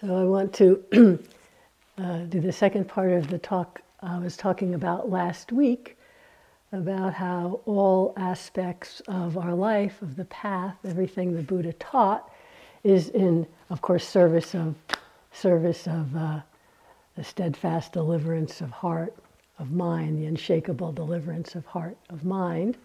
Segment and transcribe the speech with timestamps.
[0.00, 0.84] So I want to
[1.98, 5.96] uh, do the second part of the talk I was talking about last week
[6.70, 12.30] about how all aspects of our life, of the path, everything the Buddha taught,
[12.84, 14.76] is in, of course, service of
[15.32, 16.40] service of uh,
[17.16, 19.16] the steadfast deliverance of heart,
[19.58, 22.76] of mind, the unshakable deliverance of heart, of mind.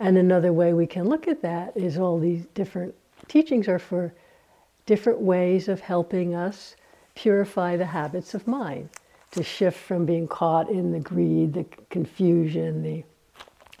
[0.00, 2.94] And another way we can look at that is all these different
[3.26, 4.12] teachings are for
[4.86, 6.76] different ways of helping us
[7.14, 8.88] purify the habits of mind,
[9.30, 13.04] to shift from being caught in the greed, the confusion, the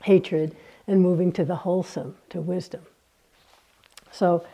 [0.02, 0.56] hatred,
[0.86, 2.82] and moving to the wholesome, to wisdom.
[4.10, 4.44] So,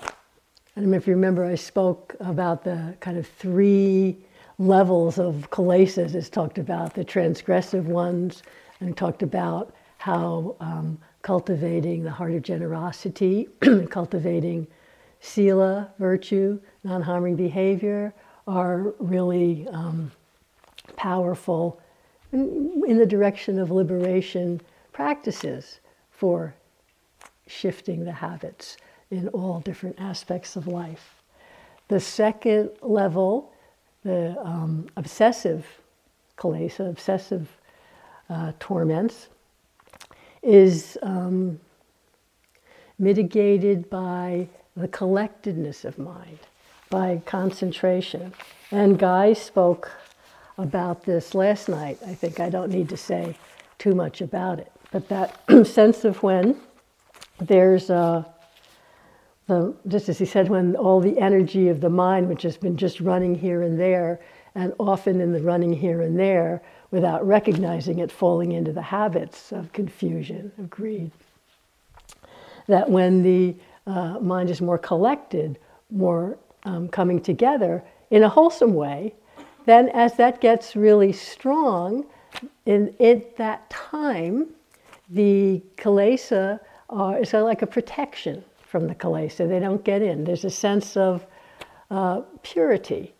[0.00, 4.16] I don't know if you remember, I spoke about the kind of three
[4.58, 6.14] levels of kilesas.
[6.14, 8.42] It's talked about the transgressive ones,
[8.80, 13.48] and talked about how um, cultivating the heart of generosity,
[13.90, 14.66] cultivating
[15.24, 18.12] sila, virtue, non harming behavior
[18.46, 20.12] are really um,
[20.96, 21.80] powerful
[22.32, 24.60] in, the direction of liberation
[24.92, 25.80] practices
[26.10, 26.54] for
[27.46, 28.76] shifting the habits
[29.10, 31.22] in all different aspects of life.
[31.88, 33.52] The second level,
[34.04, 35.64] the um, obsessive
[36.36, 37.48] kilesa, obsessive
[38.28, 39.28] uh, torments,
[40.42, 41.58] is um,
[42.98, 46.38] mitigated by the collectedness of mind
[46.90, 48.32] by concentration.
[48.70, 49.90] And Guy spoke
[50.58, 51.98] about this last night.
[52.06, 53.36] I think I don't need to say
[53.78, 54.72] too much about it.
[54.90, 56.60] But that sense of when
[57.40, 58.26] there's a,
[59.46, 62.76] the, just as he said, when all the energy of the mind, which has been
[62.76, 64.20] just running here and there,
[64.54, 69.50] and often in the running here and there, without recognizing it, falling into the habits
[69.50, 71.10] of confusion, of greed.
[72.68, 75.58] That when the uh, mind is more collected,
[75.90, 79.14] more um, coming together in a wholesome way,
[79.66, 82.04] then as that gets really strong,
[82.66, 84.48] in at that time,
[85.10, 89.48] the kilesa are, is like a protection from the kilesa.
[89.48, 90.24] They don't get in.
[90.24, 91.26] There's a sense of
[91.90, 93.14] uh, purity.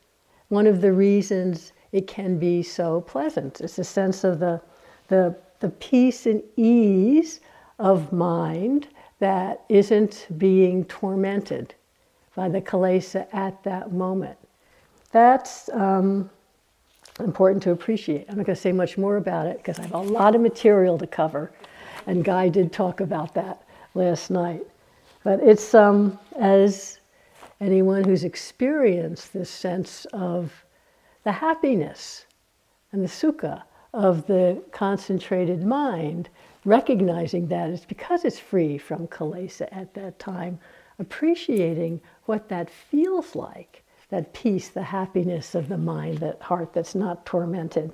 [0.49, 4.61] One of the reasons it can be so pleasant is a sense of the,
[5.09, 7.41] the, the peace and ease
[7.79, 8.89] of mind
[9.25, 11.75] that isn't being tormented
[12.37, 14.37] by the kilesa at that moment.
[15.13, 16.29] That's um,
[17.21, 18.27] important to appreciate.
[18.29, 20.43] I'm not going to say much more about it because I have a lot of
[20.43, 21.53] material to cover,
[22.07, 23.63] and Guy did talk about that
[23.95, 24.61] last night.
[25.23, 27.01] But it's um, as
[27.63, 30.53] anyone who's experienced this sense of
[31.23, 32.27] the happiness
[32.93, 33.63] and the sukha
[33.95, 36.29] of the concentrated mind
[36.65, 40.59] recognizing that it's because it's free from kilesa at that time,
[40.99, 46.95] appreciating what that feels like that peace, the happiness of the mind, that heart that's
[46.95, 47.93] not tormented.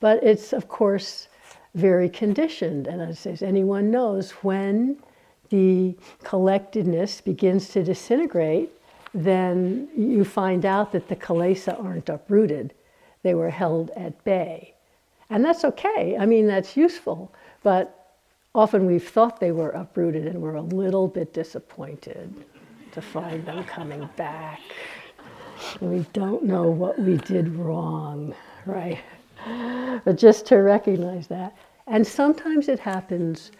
[0.00, 1.28] But it's, of course,
[1.74, 2.86] very conditioned.
[2.86, 4.98] And as anyone knows, when
[5.48, 8.70] the collectedness begins to disintegrate,
[9.14, 12.74] then you find out that the kilesa aren't uprooted.
[13.22, 14.75] They were held at bay.
[15.30, 16.16] And that's okay.
[16.18, 17.32] I mean, that's useful.
[17.62, 18.14] But
[18.54, 22.32] often we've thought they were uprooted and we're a little bit disappointed
[22.92, 24.60] to find them coming back.
[25.80, 28.34] And we don't know what we did wrong,
[28.64, 28.98] right?
[30.04, 31.56] But just to recognize that.
[31.86, 33.52] And sometimes it happens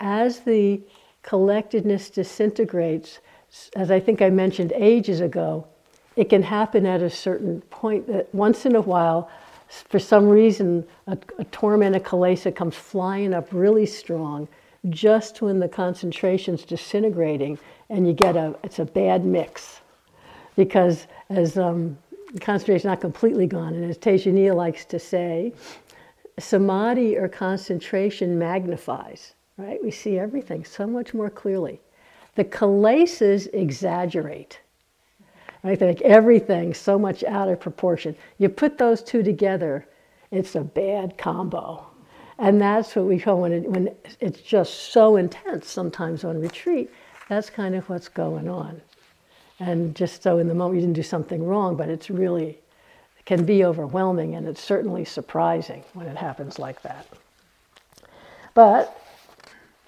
[0.00, 0.80] as the
[1.22, 3.20] collectedness disintegrates,
[3.76, 5.66] as I think I mentioned ages ago,
[6.16, 9.30] it can happen at a certain point that once in a while
[9.70, 14.48] for some reason, a, a torment, a kilesa comes flying up really strong
[14.88, 17.58] just when the concentration's disintegrating
[17.88, 19.80] and you get a, it's a bad mix.
[20.56, 21.96] Because as um,
[22.40, 25.52] concentration's not completely gone, and as Tejaniya likes to say,
[26.38, 29.82] samadhi or concentration magnifies, right?
[29.82, 31.80] We see everything so much more clearly.
[32.34, 34.60] The kilesas exaggerate
[35.62, 38.16] I think everything so much out of proportion.
[38.38, 39.86] You put those two together,
[40.30, 41.86] it's a bad combo.
[42.38, 46.90] And that's what we call when, it, when it's just so intense sometimes on retreat,
[47.28, 48.80] that's kind of what's going on.
[49.58, 52.58] And just so in the moment you didn't do something wrong, but it's really,
[53.18, 57.06] it can be overwhelming and it's certainly surprising when it happens like that.
[58.54, 58.98] But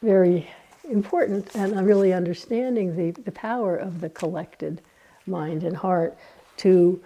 [0.03, 0.51] very
[0.91, 4.83] important and really understanding the, the power of the collected
[5.27, 6.17] mind and heart
[6.59, 7.01] to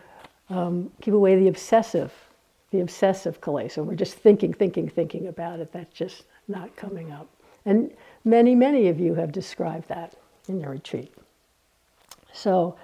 [0.50, 2.12] um, keep away the obsessive,
[2.70, 3.84] the obsessive kilesa.
[3.84, 5.72] We're just thinking, thinking, thinking about it.
[5.72, 7.28] That's just not coming up.
[7.64, 7.90] And
[8.24, 10.14] many, many of you have described that
[10.48, 11.12] in your retreat.
[12.32, 12.76] So,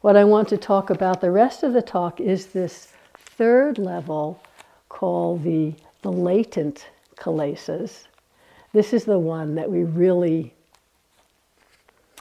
[0.00, 4.40] what I want to talk about the rest of the talk is this third level
[4.88, 6.86] called the, the latent
[7.16, 8.04] kilesas.
[8.72, 10.54] This is the one that we really,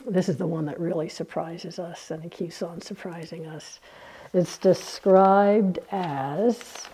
[0.06, 3.80] this is the one that really surprises us and it keeps on surprising us.
[4.34, 6.88] It's described as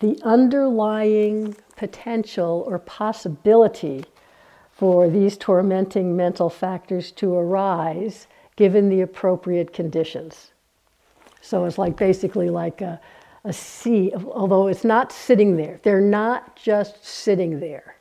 [0.00, 4.04] the underlying potential or possibility
[4.72, 8.26] for these tormenting mental factors to arise
[8.56, 10.52] given the appropriate conditions.
[11.40, 13.00] So it's like basically like a,
[13.44, 15.80] a sea, although it's not sitting there.
[15.82, 17.96] They're not just sitting there.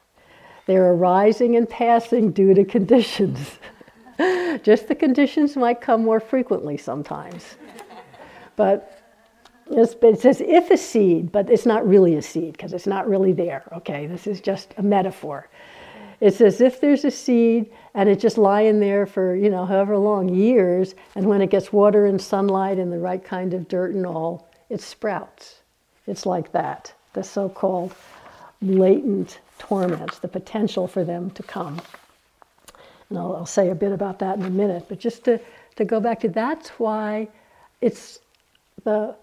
[0.66, 3.60] They're arising and passing due to conditions.
[4.64, 7.56] just the conditions might come more frequently sometimes.
[8.56, 9.02] But
[9.72, 13.34] it says if a seed, but it's not really a seed because it's not really
[13.34, 13.64] there.
[13.74, 15.50] Okay, this is just a metaphor.
[16.20, 19.98] It's as if there's a seed and it's just lying there for, you know, however
[19.98, 23.96] long, years, and when it gets water and sunlight and the right kind of dirt
[23.96, 25.62] and all, it sprouts.
[26.06, 27.96] It's like that, the so called
[28.62, 31.80] latent torments, the potential for them to come.
[33.10, 35.40] And I'll, I'll, say a bit about that in a minute, but just to,
[35.76, 37.28] to go back to that's why
[37.80, 38.22] it's
[38.84, 39.16] the,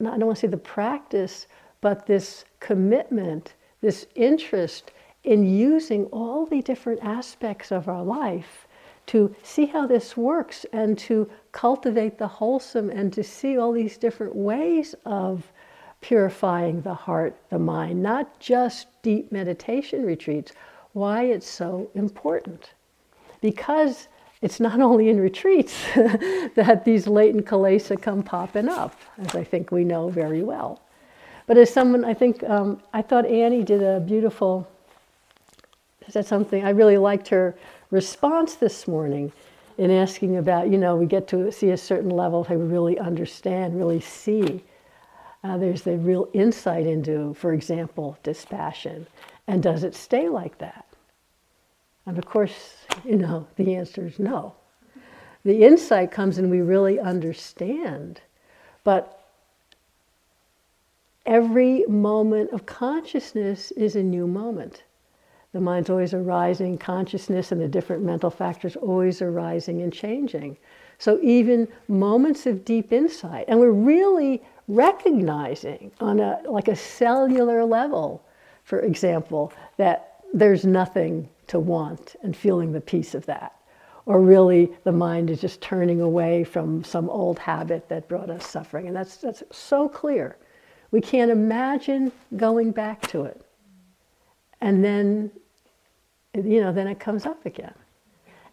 [0.00, 1.48] I don't want to say the practice,
[1.82, 4.90] but this commitment, this interest
[5.24, 8.66] in using all the different aspects of our life
[9.08, 13.98] to see how this works and to cultivate the wholesome and to see all these
[13.98, 15.52] different ways of
[16.00, 20.52] purifying the heart, the mind, not just deep meditation retreats,
[20.92, 22.72] why it's so important.
[23.40, 24.08] Because
[24.42, 29.70] it's not only in retreats that these latent kilesa come popping up, as I think
[29.70, 30.82] we know very well.
[31.46, 34.68] But as someone, I think, um, I thought Annie did a beautiful
[36.10, 37.54] said something, I really liked her
[37.90, 39.32] response this morning
[39.76, 43.78] in asking about, you know, we get to see a certain level to really understand,
[43.78, 44.62] really see.
[45.44, 49.06] Uh, there's the real insight into, for example, dispassion.
[49.46, 50.84] And does it stay like that?
[52.06, 54.54] And of course, you know, the answer is no.
[55.44, 58.20] The insight comes and we really understand.
[58.82, 59.24] But
[61.24, 64.82] every moment of consciousness is a new moment.
[65.52, 70.58] The mind's always arising, consciousness and the different mental factors always arising and changing.
[70.98, 77.64] So even moments of deep insight, and we're really recognizing on a like a cellular
[77.64, 78.22] level,
[78.64, 83.54] for example, that there's nothing to want and feeling the peace of that.
[84.06, 88.46] Or really the mind is just turning away from some old habit that brought us
[88.46, 88.86] suffering.
[88.86, 90.36] And that's that's so clear.
[90.90, 93.42] We can't imagine going back to it
[94.60, 95.30] and then,
[96.34, 97.74] you know, then it comes up again.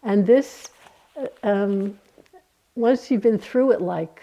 [0.02, 0.70] And this,
[1.20, 1.98] uh, um,
[2.74, 4.22] once you've been through it like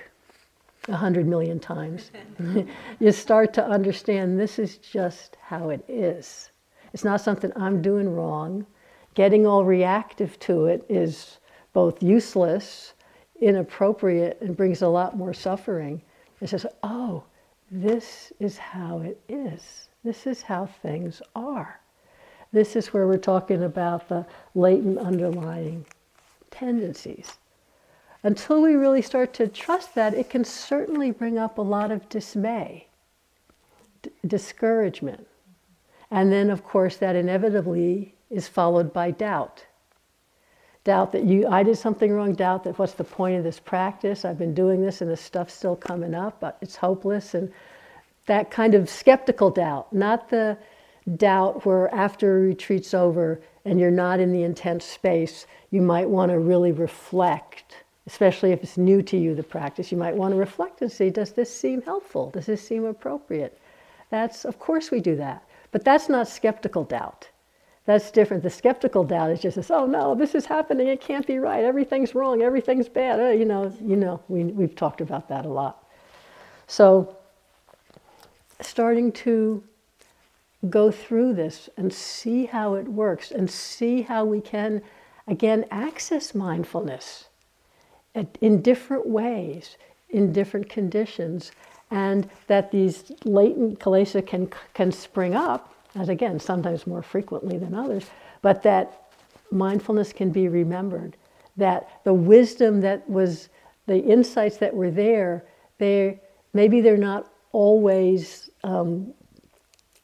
[0.88, 2.12] a hundred million times,
[3.00, 6.52] you start to understand this is just how it is.
[6.94, 8.66] It's not something I'm doing wrong.
[9.16, 11.40] Getting all reactive to it is
[11.72, 12.94] both useless,
[13.40, 16.02] inappropriate, and brings a lot more suffering.
[16.42, 17.24] It says, oh,
[17.72, 19.90] this is how it is.
[20.04, 21.80] This is how things are.
[22.52, 25.86] This is where we're talking about the latent underlying
[26.52, 27.38] tendencies.
[28.24, 32.08] Until we really start to trust that, it can certainly bring up a lot of
[32.08, 32.88] dismay,
[34.02, 35.28] d- discouragement.
[36.10, 39.66] And then, of course, that inevitably is followed by doubt.
[40.84, 44.26] Doubt that you, I did something wrong, doubt that what's the point of this practice?
[44.26, 47.34] I've been doing this and this stuff's still coming up, but it's hopeless.
[47.34, 47.52] And
[48.26, 50.58] that kind of skeptical doubt, not the
[51.18, 56.10] doubt where after a retreat's over and you're not in the intense space, you might
[56.10, 59.92] want to really reflect, especially if it's new to you, the practice.
[59.92, 62.32] You might want to reflect and see, does this seem helpful?
[62.32, 63.58] Does this seem appropriate?
[64.10, 65.44] That's, of course, we do that.
[65.72, 67.30] But that's not skeptical doubt.
[67.86, 68.44] That's different.
[68.44, 71.64] The skeptical doubt is just this, oh no, this is happening, it can't be right,
[71.64, 73.20] everything's wrong, everything's bad.
[73.20, 75.86] Uh, you know, you know, we, we've talked about that a lot.
[76.68, 77.18] So
[78.62, 79.64] starting to
[80.70, 84.82] go through this and see how it works and see how we can,
[85.28, 87.26] again, access mindfulness
[88.42, 89.78] in different ways,
[90.10, 91.52] in different conditions,
[91.92, 97.74] and that these latent kilesa can, can spring up, as again, sometimes more frequently than
[97.74, 98.06] others,
[98.42, 99.10] but that
[99.52, 101.16] mindfulness can be remembered,
[101.58, 103.50] that the wisdom that was,
[103.86, 105.46] the insights that were there,
[105.78, 106.20] they
[106.54, 109.14] maybe they're not always um,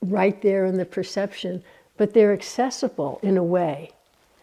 [0.01, 1.63] right there in the perception,
[1.97, 3.91] but they're accessible in a way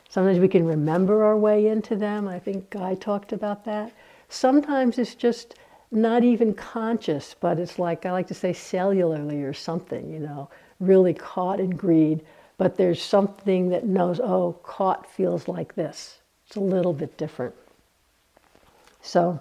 [0.08, 2.28] Sometimes we can remember our way into them.
[2.28, 3.92] I think Guy talked about that.
[4.28, 5.54] Sometimes it's just
[5.90, 10.48] not even conscious, but it's like, I like to say cellularly or something, you know,
[10.80, 12.22] really caught in greed.
[12.58, 16.20] But there's something that knows, oh, caught feels like this.
[16.46, 17.54] It's a little bit different.
[19.02, 19.38] So,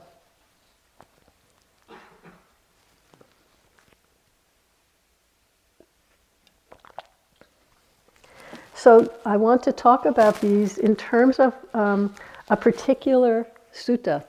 [8.86, 12.14] So I want to talk about these in terms of um,
[12.50, 14.24] a particular sutta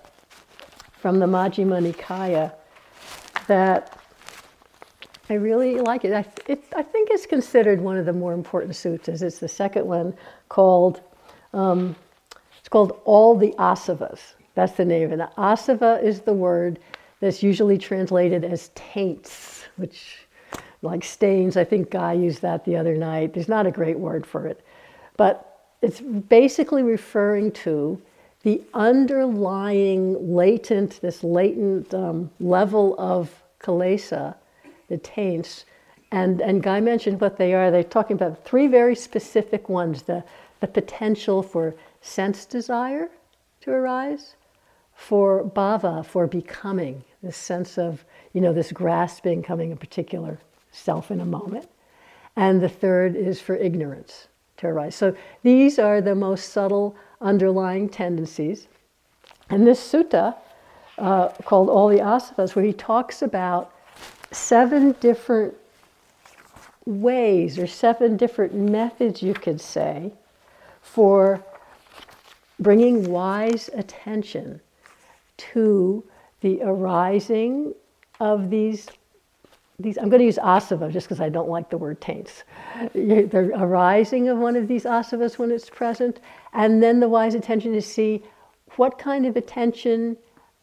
[0.93, 2.55] from the Majjhima Nikaya
[3.49, 4.01] that
[5.29, 6.15] I really like it.
[6.15, 6.65] I, it.
[6.75, 9.21] I, think it's considered one of the more important suttas.
[9.21, 10.15] It's the second one
[10.49, 11.03] called,
[11.53, 11.95] um,
[12.59, 14.21] it's called All the Asavas.
[14.55, 15.29] That's the name of it.
[15.37, 16.79] Asava is the word
[17.21, 20.26] that's usually translated as taints, which
[20.87, 21.57] like stains.
[21.57, 23.35] I think Guy used that the other night.
[23.35, 24.65] There's not a great word for it.
[25.17, 28.01] But it's basically referring to
[28.43, 34.35] the underlying latent, this latent um, level of kilesa,
[34.89, 35.65] the taints.
[36.13, 37.71] And, and Guy mentioned what they are.
[37.71, 40.23] They're talking about three very specific ones the,
[40.61, 43.09] the potential for sense desire
[43.63, 44.37] to arise,
[44.95, 50.39] for bhava, for becoming, this sense of, you know, this grasping coming a particular
[50.77, 51.69] self in a moment.
[52.37, 54.29] And the third is for ignorance
[54.59, 54.95] to arise.
[54.95, 58.69] So these are the most subtle underlying tendencies.
[59.49, 60.37] And this sutta,
[60.99, 63.73] uh, called All the Asavas, where he talks about
[64.31, 65.55] seven different
[66.85, 70.13] ways or seven different methods, you could say,
[70.83, 71.43] for
[72.59, 74.61] bringing wise attention
[75.37, 76.03] to
[76.41, 77.75] the arising
[78.21, 78.89] of these
[79.79, 82.45] these, I'm going to use asava just because I don't like the word taints.
[82.95, 86.21] The arising of one of these asavas when it's present,
[86.53, 88.23] and then the wise attention to see
[88.77, 90.17] what kind of attention,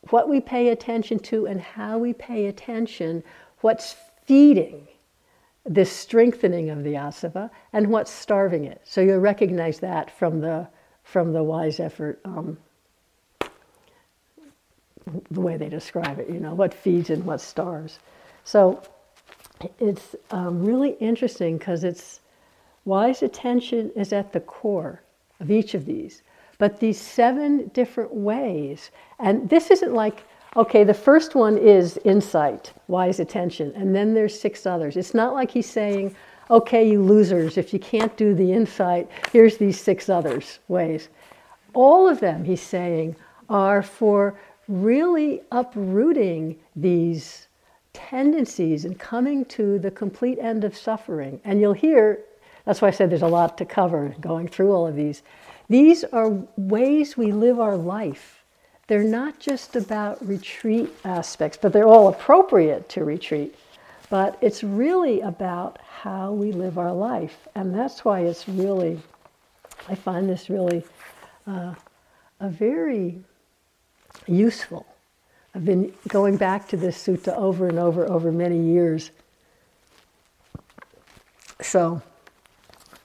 [0.10, 3.24] what we pay attention to, and how we pay attention,
[3.62, 4.88] what's feeding
[5.66, 8.82] this strengthening of the asava, and what's starving it.
[8.84, 10.68] So you'll recognize that from the
[11.04, 12.20] from the wise effort.
[12.26, 12.58] Um,
[15.32, 18.00] the way they describe it, you know, what feeds and what starves.
[18.46, 18.82] So
[19.80, 22.20] it's um, really interesting because it's
[22.86, 25.02] wise attention is at the core
[25.40, 26.22] of each of these.
[26.58, 30.24] But these seven different ways, and this isn't like,
[30.56, 34.96] okay, the first one is insight, wise attention, and then there's six others.
[34.96, 36.16] It's not like he's saying,
[36.50, 41.10] okay, you losers, if you can't do the insight, here's these six others ways.
[41.74, 43.16] All of them, he's saying,
[43.50, 47.48] are for really uprooting these
[47.94, 51.40] tendencies and coming to the complete end of suffering.
[51.44, 52.20] And you'll hear,
[52.66, 55.22] that's why I said there's a lot to cover going through all of these.
[55.70, 58.44] These are ways we live our life.
[58.88, 63.56] They're not just about retreat aspects, but they're all appropriate to retreat.
[64.10, 67.48] But it's really about how we live our life.
[67.56, 69.00] And that's why it's really,
[69.88, 70.84] I find this really
[71.48, 71.76] uh,
[72.40, 73.24] a very
[74.28, 74.86] useful
[75.56, 79.12] I've been going back to this sutta over and over over many years.
[81.62, 82.02] So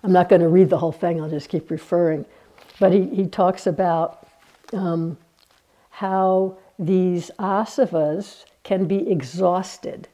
[0.03, 2.25] I'm not going to read the whole thing, I'll just keep referring.
[2.81, 4.27] But he, he talks about
[4.73, 5.19] um,
[5.91, 10.09] how these asavas can be exhausted.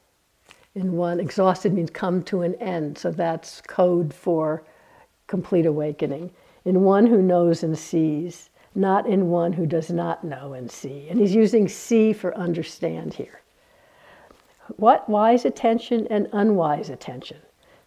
[0.73, 4.63] In one, exhausted means come to an end, so that's code for
[5.27, 6.31] complete awakening.
[6.65, 11.07] In one who knows and sees, not in one who does not know and see.
[11.09, 13.41] And he's using see for understand here.
[14.77, 17.37] What wise attention and unwise attention?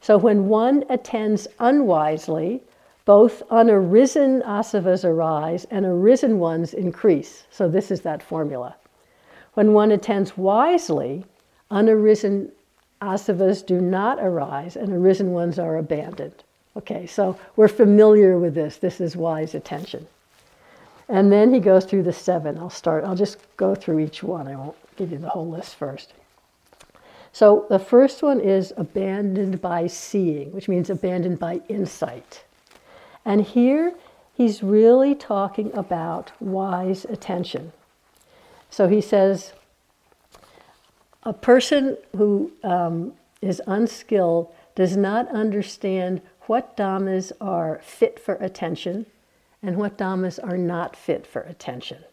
[0.00, 2.62] So when one attends unwisely,
[3.04, 7.47] both unarisen asavas arise and arisen ones increase.
[7.50, 8.76] So this is that formula.
[9.54, 11.25] When one attends wisely,
[11.71, 12.50] unarisen
[13.02, 16.45] asavas do not arise and arisen ones are abandoned.
[16.76, 18.76] Okay, so we're familiar with this.
[18.76, 20.07] This is wise attention.
[21.08, 22.58] And then he goes through the seven.
[22.58, 24.46] I'll start, I'll just go through each one.
[24.46, 26.12] I won't give you the whole list first.
[27.32, 32.44] So the first one is abandoned by seeing, which means abandoned by insight.
[33.24, 33.94] And here
[34.34, 37.72] he's really talking about wise attention.
[38.70, 39.52] So he says,
[41.22, 49.06] a person who um, is unskilled does not understand what dhammas are fit for attention
[49.62, 52.04] and what dhammas are not fit for attention.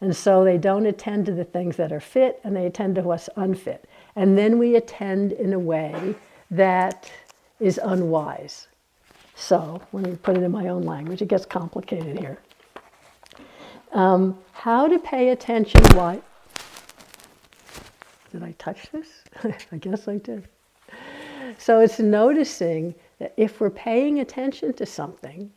[0.00, 3.02] And so they don't attend to the things that are fit and they attend to
[3.02, 3.88] what's unfit.
[4.14, 6.14] And then we attend in a way
[6.50, 7.10] that
[7.58, 8.68] is unwise.
[9.34, 12.38] So when we put it in my own language, it gets complicated here.
[13.92, 16.20] Um, how to pay attention, why?
[18.30, 19.08] Did I touch this?
[19.72, 20.46] I guess I did.
[21.56, 25.50] So it's noticing that if we're paying attention to something,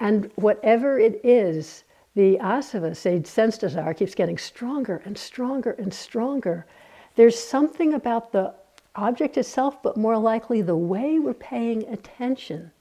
[0.00, 1.84] and whatever it is,
[2.16, 6.66] the asava, say sense desire, keeps getting stronger and stronger and stronger.
[7.14, 8.54] There's something about the
[8.96, 12.72] object itself, but more likely the way we're paying attention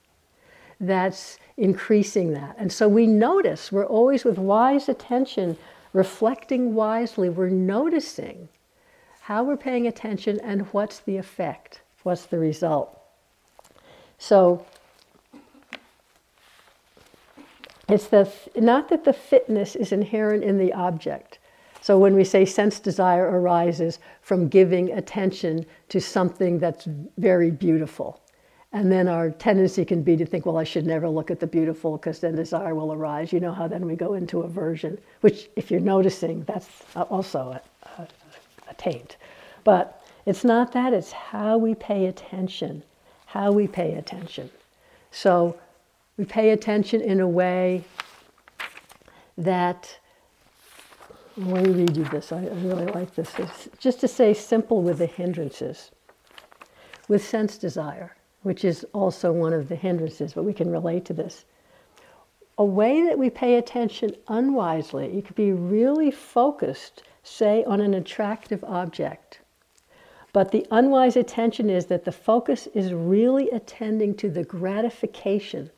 [0.79, 2.55] that's increasing that.
[2.57, 5.57] And so we notice, we're always with wise attention,
[5.91, 8.47] reflecting wisely, we're noticing
[9.21, 12.97] how we're paying attention and what's the effect, what's the result.
[14.17, 14.65] So
[17.89, 21.39] it's the not that the fitness is inherent in the object.
[21.81, 28.21] So when we say sense desire arises from giving attention to something that's very beautiful,
[28.71, 31.47] and then our tendency can be to think, well, I should never look at the
[31.47, 33.33] beautiful because then desire will arise.
[33.33, 37.61] You know how then we go into aversion, which, if you're noticing, that's also a,
[38.01, 38.07] a,
[38.69, 39.17] a taint.
[39.63, 42.83] But it's not that, it's how we pay attention.
[43.25, 44.51] How we pay attention.
[45.11, 45.57] So
[46.19, 47.83] we pay attention in a way
[49.39, 49.97] that,
[51.35, 53.33] let me read you this, I, really like this.
[53.39, 55.89] It's just to say simple with the hindrances.
[57.07, 61.13] With sense desire which is also one of the hindrances, but we can relate to
[61.13, 61.45] this.
[62.57, 67.93] A way that we pay attention unwisely, you could be really focused, say, on an
[67.93, 69.39] attractive object.
[70.31, 75.71] But the unwise attention is that the focus is really attending to the gratification,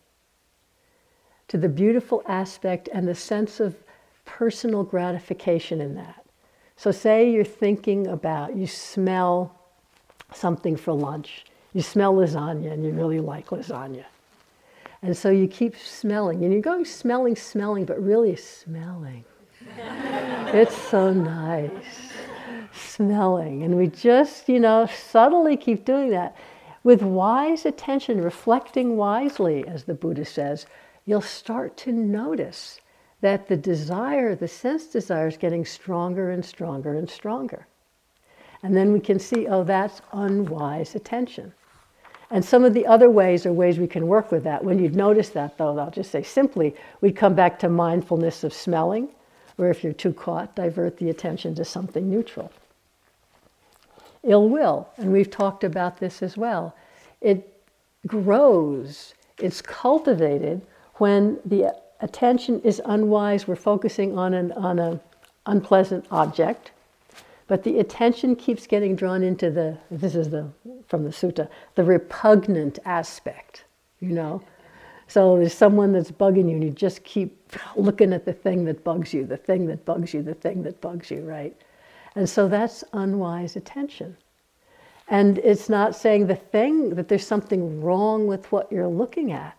[1.52, 3.76] to the beautiful aspect and the sense of
[4.26, 6.26] personal gratification in that.
[6.76, 9.56] So, say you're thinking about, you smell
[10.34, 14.06] something for lunch you smell lasagna and you really like lasagna.
[15.04, 19.24] And so you keep smelling, and you're going smelling, smelling, but really smelling.
[19.78, 21.72] it's so nice.
[22.72, 23.64] Smelling.
[23.64, 26.38] And we just, you know, subtly keep doing that.
[26.84, 30.68] With wise attention, reflecting wisely, as the Buddha says,
[31.06, 32.80] you'll start to notice
[33.22, 37.68] that the desire, the sense desire, is getting stronger and stronger and stronger.
[38.64, 41.54] And then we can see, oh, that's unwise attention.
[42.30, 44.64] And some of the other ways are ways we can work with that.
[44.64, 48.54] When you'd notice that, though, I'll just say simply, we'd come back to mindfulness of
[48.54, 49.10] smelling,
[49.58, 52.52] or if you're too caught, divert the attention to something neutral.
[54.24, 56.76] Ill will, and we've talked about this as well,
[57.20, 57.62] it
[58.08, 60.62] grows, it's cultivated
[61.02, 65.00] when the attention is unwise, we're focusing on an on an
[65.46, 66.72] unpleasant object
[67.52, 70.48] but the attention keeps getting drawn into the, this is the,
[70.88, 73.66] from the sutta, the repugnant aspect,
[74.00, 74.42] you know?
[75.10, 78.86] So there's someone that's bugging you and you just keep looking at the thing that
[78.86, 81.54] bugs you, the thing that bugs you, the thing that bugs you, right?
[82.16, 84.16] And so that's unwise attention.
[85.10, 89.58] And it's not saying the thing that there's something wrong with what you're looking at,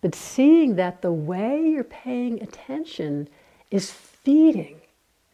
[0.00, 3.28] but seeing that the way you're paying attention
[3.70, 4.80] is feeding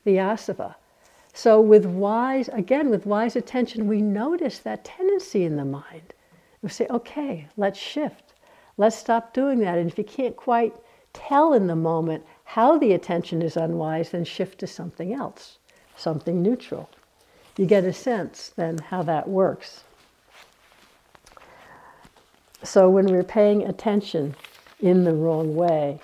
[0.04, 0.74] the asava
[1.36, 6.14] so, with wise, again, with wise attention, we notice that tendency in the mind.
[6.62, 8.32] We say, okay, let's shift.
[8.78, 9.76] Let's stop doing that.
[9.76, 10.74] And if you can't quite
[11.12, 15.58] tell in the moment how the attention is unwise, then shift to something else,
[15.94, 16.88] something neutral.
[17.58, 19.84] You get a sense then how that works.
[22.62, 24.34] So, when we're paying attention
[24.80, 26.00] in the wrong way,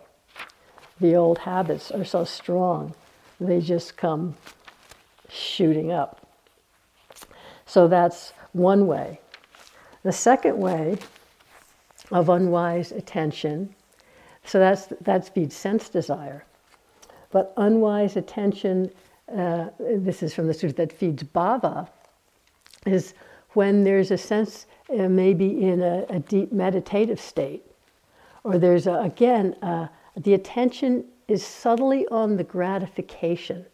[1.01, 2.95] the old habits are so strong,
[3.41, 4.37] they just come
[5.29, 6.27] shooting up.
[7.67, 9.21] So that's one way.
[10.03, 10.99] The second way
[12.11, 13.75] of unwise attention,
[14.45, 16.45] so that's that feeds sense desire.
[17.31, 18.91] But unwise attention,
[19.35, 21.89] uh, this is from the sutta that feeds bhava,
[22.85, 23.15] is
[23.51, 27.65] when there's a sense, uh, maybe in a, a, deep meditative state,
[28.45, 33.65] or there's a, again, uh, the attention is subtly on the gratification.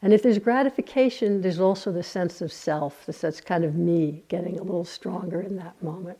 [0.00, 4.22] And if there's gratification, there's also the sense of self, the sense kind of me
[4.28, 6.18] getting a little stronger in that moment.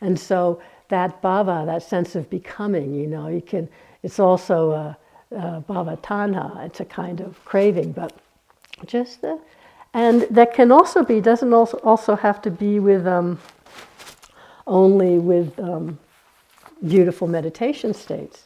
[0.00, 3.68] And so that bhava, that sense of becoming, you know, you can,
[4.02, 4.98] it's also a,
[5.32, 8.12] a bhava tanha, it's a kind of craving, but
[8.86, 9.40] just the,
[9.94, 13.38] and that can also be, doesn't also, also have to be with um,
[14.66, 15.98] only with um,
[16.86, 18.44] beautiful meditation states.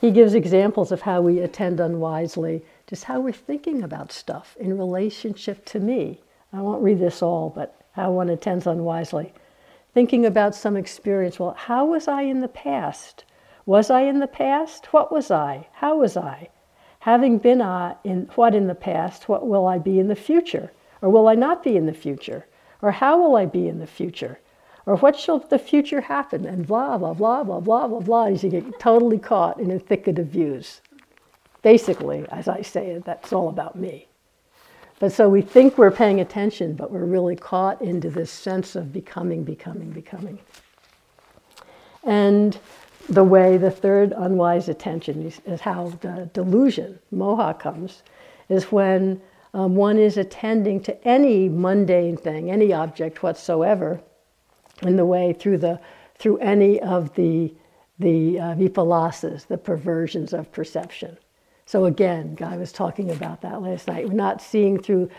[0.00, 4.78] He gives examples of how we attend unwisely just how we're thinking about stuff in
[4.78, 6.20] relationship to me.
[6.52, 9.32] I won't read this all, but how one attends unwisely.
[9.94, 11.40] thinking about some experience.
[11.40, 13.24] Well, how was I in the past?
[13.66, 14.86] Was I in the past?
[14.92, 15.66] What was I?
[15.72, 16.48] How was I?
[17.00, 20.70] Having been uh, in what in the past, what will I be in the future?
[21.02, 22.46] Or will I not be in the future?
[22.80, 24.38] Or how will I be in the future?
[24.88, 26.46] Or what shall the future happen?
[26.46, 29.78] And blah, blah, blah, blah, blah, blah, blah, as you get totally caught in a
[29.78, 30.80] thicket of views.
[31.60, 34.08] Basically, as I say that's all about me.
[34.98, 38.90] But so we think we're paying attention, but we're really caught into this sense of
[38.90, 40.38] becoming, becoming, becoming.
[42.02, 42.58] And
[43.10, 45.90] the way the third unwise attention is, is how
[46.32, 48.04] delusion, moha, comes,
[48.48, 49.20] is when
[49.52, 54.00] um, one is attending to any mundane thing, any object whatsoever,
[54.82, 55.80] in the way through the
[56.18, 57.54] through any of the
[57.98, 61.16] the uh, vipalasas, the perversions of perception.
[61.66, 64.08] So again, Guy was talking about that last night.
[64.08, 65.10] We're not seeing through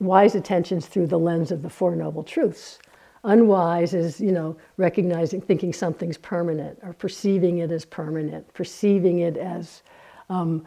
[0.00, 2.78] wise attentions through the lens of the Four Noble Truths.
[3.22, 9.38] Unwise is, you know, recognizing, thinking something's permanent, or perceiving it as permanent, perceiving it
[9.38, 9.82] as
[10.28, 10.66] um,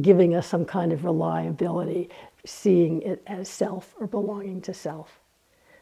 [0.00, 2.08] giving us some kind of reliability,
[2.46, 5.20] seeing it as self or belonging to self.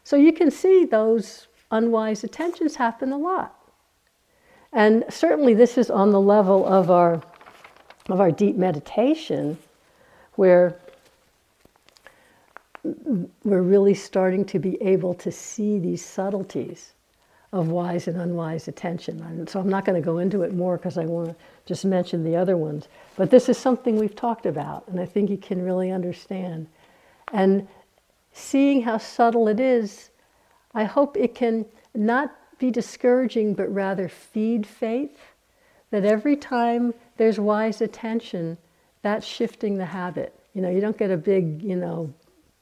[0.03, 3.55] So you can see those unwise attentions happen a lot.
[4.71, 7.21] And certainly this is on the level of our
[8.11, 9.57] of our deep meditation,
[10.35, 10.75] where
[13.43, 16.93] we're really starting to be able to see these subtleties
[17.51, 19.21] of wise and unwise attention.
[19.21, 21.83] And so I'm not going to go into it more because I want to just
[21.83, 22.87] mention the other ones.
[23.15, 26.67] But this is something we've talked about, and I think you can really understand.
[27.33, 27.67] And
[28.33, 30.09] seeing how subtle it is,
[30.73, 35.17] I hope it can not be discouraging, but rather feed faith.
[35.91, 38.57] That every time there's wise attention,
[39.01, 40.39] that's shifting the habit.
[40.53, 42.13] You know, you don't get a big, you know,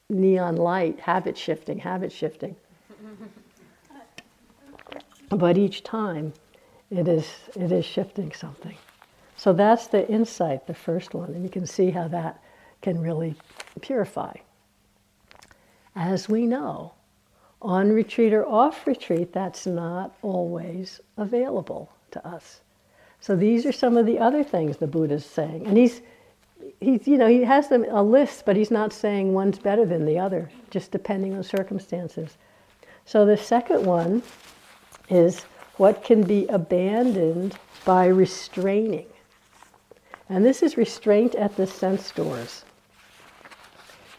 [0.08, 2.56] neon light, habit shifting, habit shifting.
[5.28, 6.32] but each time
[6.90, 8.76] it is, it is shifting something.
[9.36, 12.42] So that's the insight, the first one, and you can see how that
[12.82, 13.36] can really
[13.80, 14.34] purify.
[15.94, 16.92] As we know,
[17.60, 22.60] on retreat or off retreat, that's not always available to us.
[23.20, 25.66] So these are some of the other things the Buddha's saying.
[25.66, 26.00] And he's,
[26.80, 30.06] he's you know, he has them a list, but he's not saying one's better than
[30.06, 32.36] the other, just depending on circumstances.
[33.04, 34.22] So the second one
[35.08, 35.42] is
[35.76, 39.06] what can be abandoned by restraining.
[40.28, 42.64] And this is restraint at the sense doors.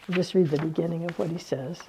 [0.08, 1.80] I'll just read the beginning of what he says.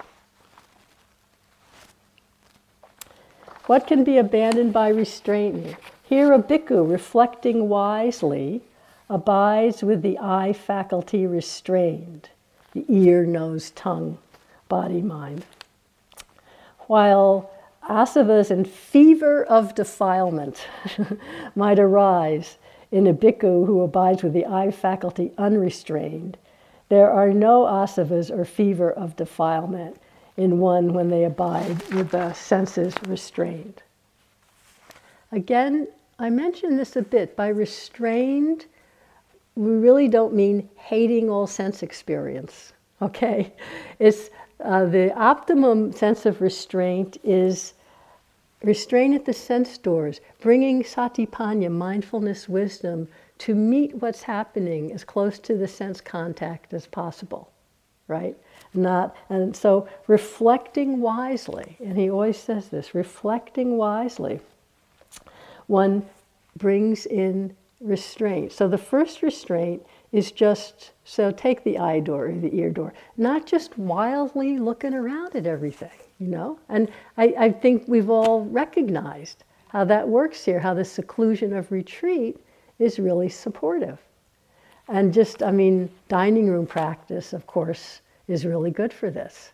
[3.66, 5.76] What can be abandoned by restraining?
[6.02, 8.62] Here, a bhikkhu, reflecting wisely,
[9.08, 12.30] abides with the eye faculty restrained,
[12.72, 14.18] the ear, nose, tongue,
[14.68, 15.44] body, mind.
[16.88, 17.50] While
[17.88, 20.66] asavas and fever of defilement
[21.54, 22.58] might arise
[22.90, 26.36] in a bhikkhu who abides with the eye faculty unrestrained,
[26.88, 29.98] there are no asavas or fever of defilement
[30.36, 33.82] in one when they abide with the senses restrained.
[35.30, 37.36] Again, I mentioned this a bit.
[37.36, 38.66] By restrained,
[39.54, 42.72] we really don't mean hating all sense experience.
[43.02, 43.52] Okay,
[43.98, 47.74] it's uh, the optimum sense of restraint is
[48.62, 55.40] restraint at the sense doors, bringing satipanya, mindfulness, wisdom, to meet what's happening as close
[55.40, 57.50] to the sense contact as possible,
[58.06, 58.36] right?
[58.74, 64.40] Not and so reflecting wisely, and he always says this: reflecting wisely
[65.66, 66.06] one
[66.56, 68.52] brings in restraint.
[68.52, 72.92] So the first restraint is just so take the eye door or the ear door,
[73.16, 76.58] not just wildly looking around at everything, you know?
[76.68, 81.72] And I, I think we've all recognized how that works here, how the seclusion of
[81.72, 82.38] retreat
[82.78, 83.98] is really supportive.
[84.88, 89.52] And just, I mean, dining room practice, of course, is really good for this.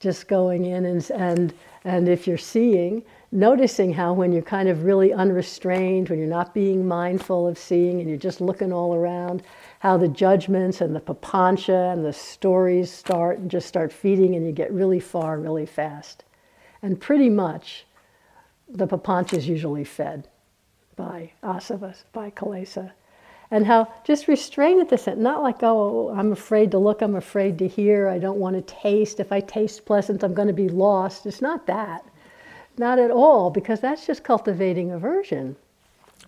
[0.00, 4.84] Just going in and, and, and if you're seeing, noticing how when you're kind of
[4.84, 9.42] really unrestrained, when you're not being mindful of seeing and you're just looking all around,
[9.78, 14.44] how the judgments and the papancha and the stories start and just start feeding and
[14.44, 16.24] you get really far really fast.
[16.82, 17.86] And pretty much
[18.68, 20.28] the papancha is usually fed
[20.96, 22.92] by asavas, by kilesa.
[23.52, 27.58] And how just restrain at this, not like, oh, I'm afraid to look, I'm afraid
[27.58, 29.20] to hear, I don't want to taste.
[29.20, 31.26] If I taste pleasant, I'm going to be lost.
[31.26, 32.04] It's not that
[32.78, 35.56] not at all, because that's just cultivating aversion.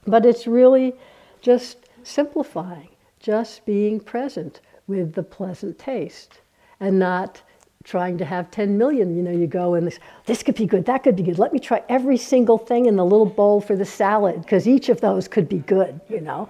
[0.06, 0.94] But it's really
[1.40, 2.88] just simplifying,
[3.20, 6.40] just being present with the pleasant taste
[6.80, 7.42] and not
[7.84, 9.14] trying to have 10 million.
[9.14, 11.38] You know, you go and this, this could be good, that could be good.
[11.38, 14.88] Let me try every single thing in the little bowl for the salad because each
[14.88, 16.48] of those could be good, you know.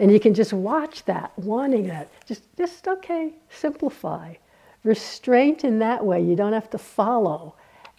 [0.00, 2.08] And you can just watch that, wanting that.
[2.26, 4.34] Just, just okay, simplify.
[4.84, 6.22] Restraint in that way.
[6.22, 7.54] You don't have to follow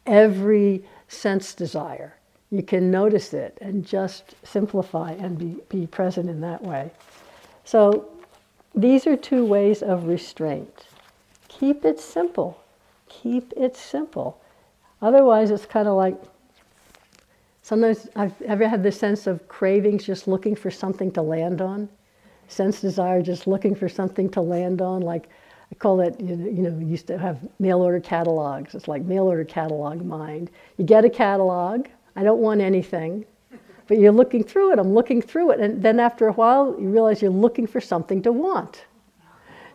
[0.06, 2.16] every sense desire.
[2.50, 6.92] You can notice it and just simplify and be, be present in that way.
[7.66, 8.08] So
[8.74, 10.86] these are two ways of restraint.
[11.50, 12.62] Keep it simple
[13.10, 14.42] keep it simple.
[15.02, 16.16] Otherwise, it's kind of like
[17.62, 21.90] sometimes I've ever had this sense of cravings just looking for something to land on,
[22.48, 25.02] sense desire just looking for something to land on.
[25.02, 25.30] Like
[25.72, 28.74] I call it, you know, we used to have mail order catalogs.
[28.74, 30.50] It's like mail order catalog mind.
[30.78, 33.26] You get a catalog, I don't want anything,
[33.88, 35.60] but you're looking through it, I'm looking through it.
[35.60, 38.86] And then after a while, you realize you're looking for something to want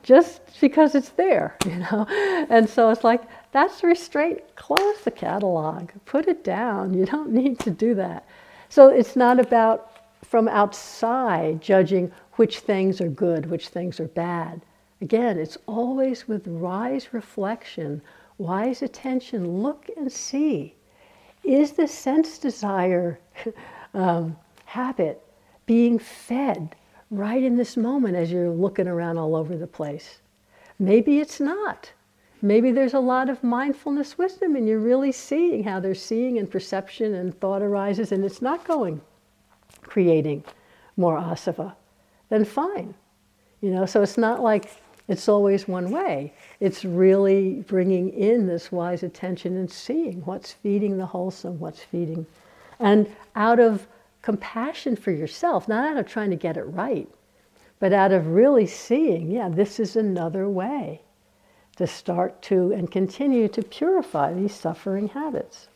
[0.03, 2.07] just because it's there, you know.
[2.51, 4.41] And so it's like that's restraint.
[4.57, 6.95] Close the catalog, put it down.
[6.95, 8.27] You don't need to do that.
[8.69, 9.91] So it's not about
[10.25, 14.62] from outside judging which things are good, which things are bad.
[15.01, 18.01] Again, it's always with wise reflection,
[18.38, 19.62] wise attention.
[19.62, 20.75] Look and see.
[21.45, 23.19] Is the sense desire
[23.95, 25.23] um, habit
[25.67, 26.75] being fed
[27.12, 30.20] right in this moment as you're looking around all over the place.
[30.79, 31.92] Maybe it's not.
[32.40, 36.51] Maybe there's a lot of mindfulness wisdom and you're really seeing how they're seeing and
[36.51, 39.01] perception and thought arises and it's not going
[39.83, 40.42] creating
[40.96, 41.75] more asava.
[42.31, 42.94] Then fine.
[43.61, 44.70] You know, so it's not like
[45.07, 46.33] it's always one way.
[46.61, 52.25] It's really bringing in this wise attention and seeing what's feeding the wholesome, what's feeding.
[52.81, 53.87] And out of
[54.23, 57.09] compassion for yourself, not out of trying to get it right,
[57.79, 61.03] but out of really seeing, yeah, this is another way
[61.77, 65.69] to start to and continue to purify these suffering habits.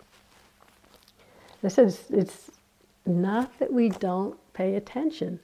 [1.62, 2.50] This is, it's
[3.04, 5.40] not that we don't pay attention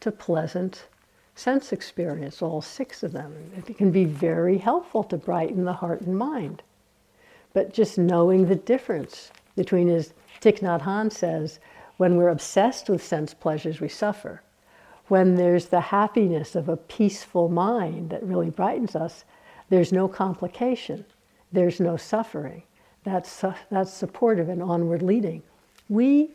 [0.00, 0.86] to pleasant
[1.34, 3.34] sense experience, all six of them.
[3.56, 6.62] It can be very helpful to brighten the heart and mind.
[7.52, 11.58] But just knowing the difference between, as Thich Nhat Hanh says,
[12.00, 14.40] when we're obsessed with sense pleasures, we suffer.
[15.08, 19.26] When there's the happiness of a peaceful mind that really brightens us,
[19.68, 21.04] there's no complication,
[21.52, 22.62] there's no suffering.
[23.04, 25.42] That's, uh, that's supportive and onward leading.
[25.90, 26.30] We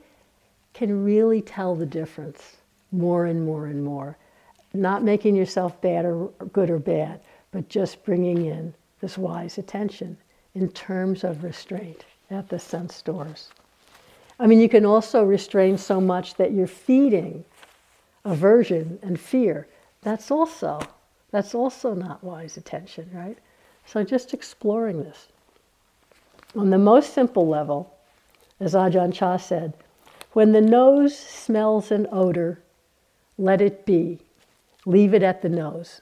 [0.75, 2.57] can really tell the difference
[2.91, 4.17] more and more and more.
[4.75, 10.15] Not making yourself bad or good or bad, but just bringing in this wise attention
[10.53, 13.49] in terms of restraint at the sense doors.
[14.39, 17.45] I mean, you can also restrain so much that you're feeding
[18.23, 19.67] aversion and fear.
[20.01, 20.79] That's also
[21.31, 23.37] that's also not wise attention, right?
[23.85, 25.27] So just exploring this.
[26.55, 27.93] On the most simple level,
[28.61, 29.73] as Ajahn Chah said,
[30.31, 32.61] when the nose smells an odor,
[33.37, 34.19] let it be.
[34.85, 36.01] Leave it at the nose.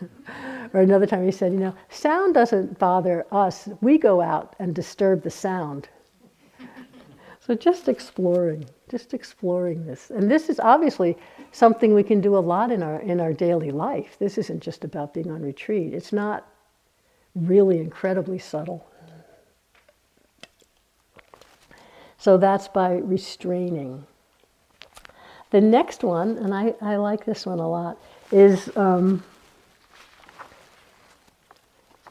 [0.74, 3.68] Or another time he said, you know, sound doesn't bother us.
[3.80, 5.88] We go out and disturb the sound.
[7.40, 10.10] so just exploring, just exploring this.
[10.10, 11.16] And this is obviously
[11.52, 14.16] something we can do a lot in our in our daily life.
[14.18, 15.94] This isn't just about being on retreat.
[15.94, 16.46] It's not
[17.34, 18.86] really incredibly subtle.
[22.18, 24.04] So that's by restraining.
[25.50, 27.98] The next one, and I, I like this one a lot,
[28.32, 29.22] is um,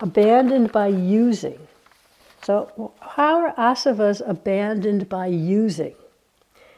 [0.01, 1.59] abandoned by using.
[2.41, 5.95] So, how are asavas abandoned by using?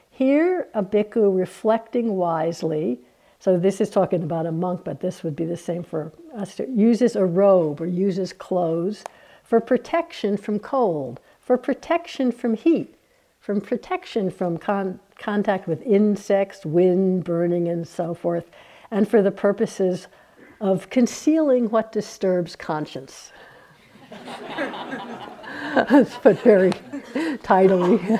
[0.09, 2.99] Here, a bhikkhu reflecting wisely,
[3.39, 6.59] so this is talking about a monk, but this would be the same for us,
[6.59, 9.03] uses a robe or uses clothes
[9.43, 12.95] for protection from cold, for protection from heat,
[13.39, 18.49] from protection from con- contact with insects, wind, burning, and so forth,
[18.89, 20.07] and for the purposes
[20.59, 23.31] of concealing what disturbs conscience.
[26.21, 26.73] Put very
[27.43, 28.19] tidily.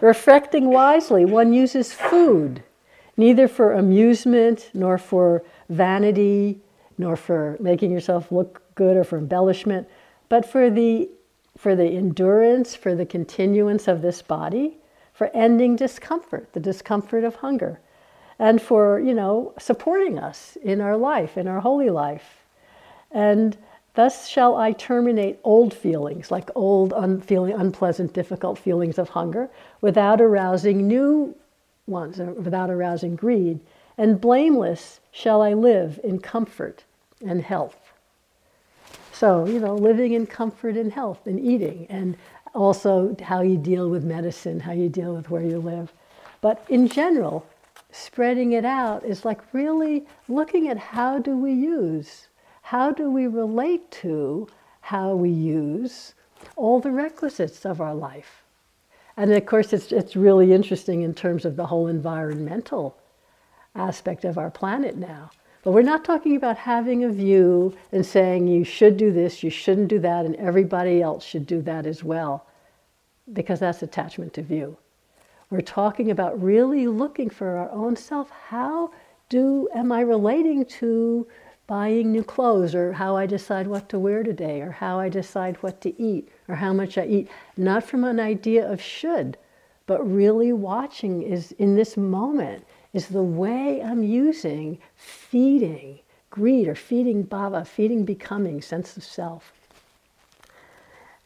[0.00, 2.62] Reflecting wisely, one uses food
[3.16, 6.60] neither for amusement nor for vanity
[6.96, 9.88] nor for making yourself look good or for embellishment,
[10.28, 11.08] but for the
[11.58, 14.78] for the endurance, for the continuance of this body,
[15.12, 17.80] for ending discomfort, the discomfort of hunger
[18.40, 22.38] and for, you know, supporting us in our life, in our holy life.
[23.12, 23.54] And
[23.94, 29.50] thus shall I terminate old feelings, like old, un- feeling, unpleasant, difficult feelings of hunger,
[29.82, 31.36] without arousing new
[31.86, 33.60] ones, without arousing greed.
[33.98, 36.84] And blameless shall I live in comfort
[37.20, 37.76] and health.
[39.12, 42.16] So, you know, living in comfort and health and eating, and
[42.54, 45.92] also how you deal with medicine, how you deal with where you live.
[46.40, 47.44] But in general,
[47.92, 52.28] spreading it out is like really looking at how do we use,
[52.62, 54.48] how do we relate to
[54.80, 56.14] how we use
[56.56, 58.42] all the requisites of our life.
[59.16, 62.96] And of course, it's, it's really interesting in terms of the whole environmental
[63.74, 65.30] aspect of our planet now.
[65.62, 69.50] But we're not talking about having a view and saying you should do this, you
[69.50, 72.46] shouldn't do that, and everybody else should do that as well,
[73.32, 74.78] because that's attachment to view.
[75.50, 78.30] We're talking about really looking for our own self.
[78.30, 78.92] How
[79.28, 81.26] do am I relating to
[81.66, 85.56] buying new clothes or how I decide what to wear today or how I decide
[85.56, 87.28] what to eat or how much I eat?
[87.56, 89.36] Not from an idea of should,
[89.86, 95.98] but really watching is in this moment is the way I'm using feeding
[96.30, 99.52] greed or feeding bhava, feeding becoming, sense of self.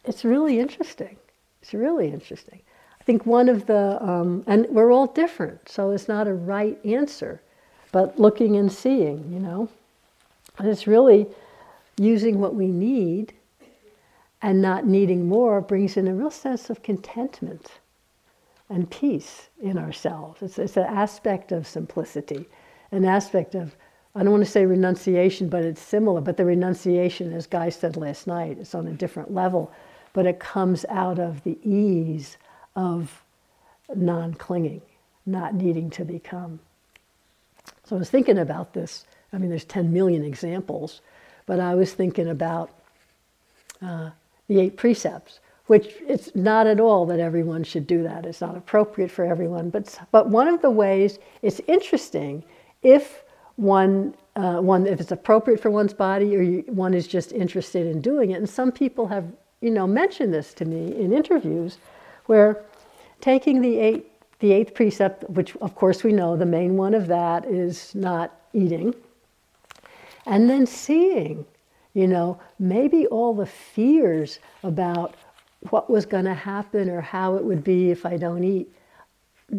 [0.03, 1.17] It's really interesting.
[1.61, 2.63] It's really interesting.
[3.05, 6.79] I think one of the, um, and we're all different, so it's not a right
[6.87, 7.43] answer,
[7.93, 9.69] but looking and seeing, you know.
[10.57, 11.27] And it's really
[11.99, 13.35] using what we need
[14.41, 17.73] and not needing more brings in a real sense of contentment
[18.71, 20.41] and peace in ourselves.
[20.41, 22.49] It's, it's an aspect of simplicity,
[22.91, 23.77] an aspect of,
[24.15, 26.23] I don't want to say renunciation, but it's similar.
[26.23, 29.71] But the renunciation, as Guy said last night, is on a different level,
[30.15, 32.39] but it comes out of the ease
[32.77, 33.23] of
[33.95, 34.83] non clinging,
[35.27, 36.61] not needing to become.
[37.85, 39.05] So I was thinking about this.
[39.33, 41.01] I mean, there's 10 million examples,
[41.47, 42.71] but I was thinking about
[43.83, 44.11] uh,
[44.49, 48.27] the eight precepts, which it's not at all that everyone should do that.
[48.27, 49.71] It's not appropriate for everyone.
[49.71, 52.45] But, but one of the ways it's interesting
[52.83, 53.25] if
[53.57, 57.87] one, uh, one if it's appropriate for one's body or you, one is just interested
[57.87, 58.35] in doing it.
[58.35, 59.27] And some people have,
[59.61, 61.79] you know, mentioned this to me in interviews
[62.27, 62.63] where
[63.21, 64.07] taking the, eight,
[64.41, 68.35] the eighth precept, which of course we know the main one of that is not
[68.53, 68.95] eating,
[70.27, 71.45] and then seeing,
[71.93, 75.15] you know, maybe all the fears about
[75.71, 78.69] what was going to happen or how it would be if I don't eat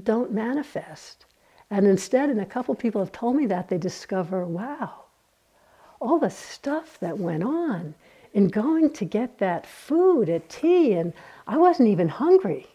[0.03, 1.25] don't manifest.
[1.69, 5.05] And instead, and a couple people have told me that, they discover, wow,
[5.99, 7.95] all the stuff that went on
[8.35, 11.13] in going to get that food at tea, and
[11.47, 12.67] I wasn't even hungry.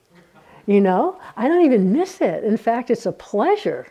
[0.66, 2.44] You know, I don't even miss it.
[2.44, 3.86] In fact, it's a pleasure.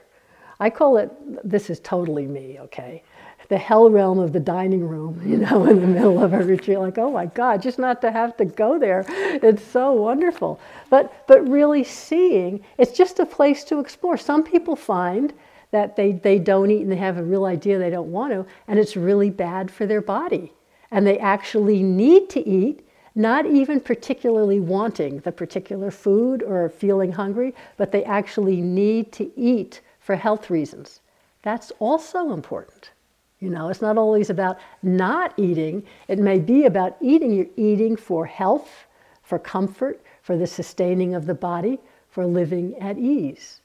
[0.60, 1.12] I call it,
[1.48, 3.04] this is totally me, okay?
[3.50, 6.80] The hell realm of the dining room, you know, in the middle of a retreat.
[6.80, 9.06] Like, oh my God, just not to have to go there.
[9.08, 10.60] It's so wonderful.
[10.90, 14.18] But, but really seeing, it's just a place to explore.
[14.18, 15.34] Some people find
[15.70, 18.44] that they, they don't eat and they have a real idea they don't want to,
[18.68, 20.52] and it's really bad for their body.
[20.91, 27.12] And they actually need to eat not even particularly wanting the particular food or feeling
[27.12, 31.02] hungry, but they actually need to eat for health reasons.
[31.41, 32.91] That's also important.
[33.39, 37.34] You know, it's not always about not eating, it may be about eating.
[37.34, 38.86] You're eating for health,
[39.23, 43.62] for comfort, for the sustaining of the body, for living at ease.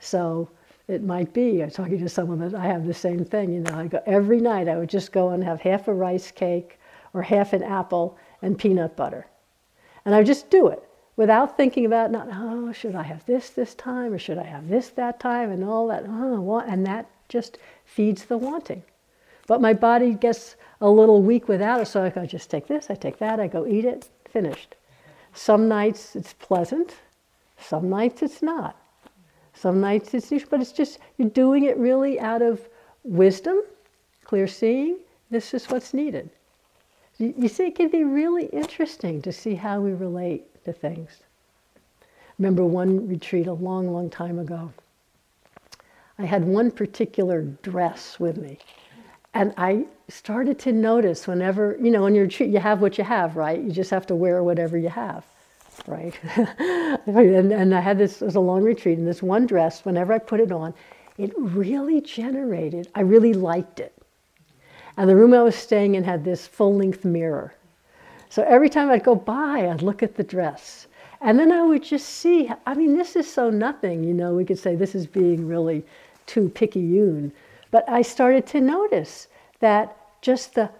[0.00, 0.48] So
[0.88, 3.74] it might be, I'm talking to someone that I have the same thing, you know,
[3.74, 6.78] I go every night I would just go and have half a rice cake
[7.12, 9.26] or half an apple and peanut butter.
[10.04, 10.82] And I would just do it
[11.16, 14.68] without thinking about, not, oh, should I have this this time or should I have
[14.68, 16.04] this that time and all that.
[16.06, 18.84] Oh, and that just feeds the wanting.
[19.48, 22.90] But my body gets a little weak without it, so I go just take this,
[22.90, 24.76] I take that, I go eat it, finished.
[25.32, 26.94] Some nights it's pleasant,
[27.58, 28.76] some nights it's not.
[29.56, 32.60] Some nights it's, but it's just, you're doing it really out of
[33.04, 33.62] wisdom,
[34.24, 34.98] clear seeing,
[35.30, 36.28] this is what's needed.
[37.18, 41.20] You, you see, it can be really interesting to see how we relate to things.
[42.38, 44.72] remember one retreat a long, long time ago.
[46.18, 48.58] I had one particular dress with me.
[49.34, 53.04] And I started to notice whenever, you know, on your retreat, you have what you
[53.04, 53.60] have, right?
[53.60, 55.24] You just have to wear whatever you have,
[55.86, 56.18] right?
[57.06, 60.12] and, and I had this, it was a long retreat, and this one dress, whenever
[60.12, 60.74] I put it on,
[61.18, 63.92] it really generated, I really liked it.
[64.96, 67.54] And the room I was staying in had this full length mirror.
[68.28, 70.86] So every time I'd go by, I'd look at the dress.
[71.20, 74.44] And then I would just see, I mean, this is so nothing, you know, we
[74.44, 75.84] could say this is being really
[76.26, 77.32] too picayune.
[77.70, 79.28] But I started to notice
[79.60, 80.70] that just the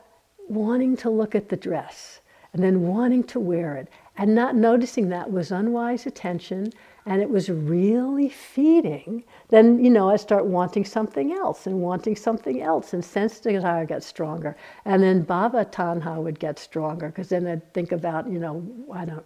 [0.48, 2.20] wanting to look at the dress
[2.52, 3.88] and then wanting to wear it
[4.18, 6.72] and not noticing that was unwise attention
[7.08, 12.16] and it was really feeding, then, you know, I start wanting something else and wanting
[12.16, 14.56] something else, and sense desire got stronger.
[14.84, 19.04] And then bhava tanha would get stronger, because then I'd think about, you know, I
[19.04, 19.24] don't,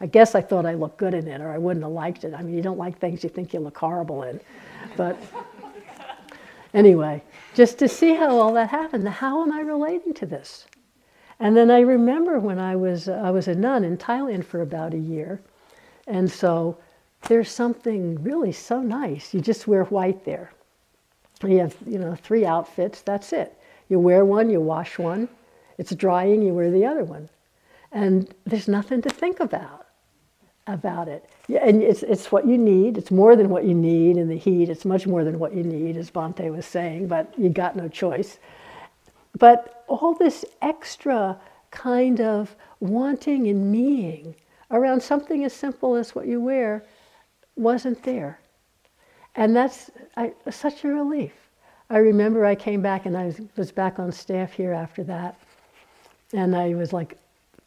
[0.00, 2.34] I guess I thought I looked good in it, or I wouldn't have liked it.
[2.34, 4.40] I mean, you don't like things you think you look horrible in.
[4.96, 5.16] But
[6.74, 7.22] anyway,
[7.54, 10.66] just to see how all that happened, how am I relating to this?
[11.40, 14.60] And then I remember when I was, uh, I was a nun in Thailand for
[14.60, 15.40] about a year.
[16.06, 16.76] And so
[17.22, 19.32] there's something really so nice.
[19.32, 20.52] You just wear white there.
[21.42, 23.58] You have, you know, three outfits, that's it.
[23.88, 25.28] You wear one, you wash one.
[25.78, 27.30] It's drying, you wear the other one.
[27.90, 29.86] And there's nothing to think about
[30.66, 31.24] about it.
[31.48, 32.96] Yeah, and it's, it's what you need.
[32.96, 34.68] It's more than what you need in the heat.
[34.68, 37.88] It's much more than what you need, as Bhante was saying, but you got no
[37.88, 38.38] choice.
[39.38, 41.38] But all this extra
[41.70, 44.34] kind of wanting and meaning
[44.70, 46.84] around something as simple as what you wear
[47.56, 48.40] wasn't there.
[49.34, 51.32] And that's I, such a relief.
[51.88, 55.38] I remember I came back and I was, back on staff here after that.
[56.32, 57.18] And I was like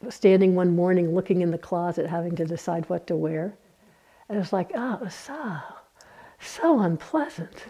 [0.08, 3.54] standing one morning looking in the closet having to decide what to wear.
[4.28, 5.58] And it was like, oh, so,
[6.40, 7.66] so unpleasant.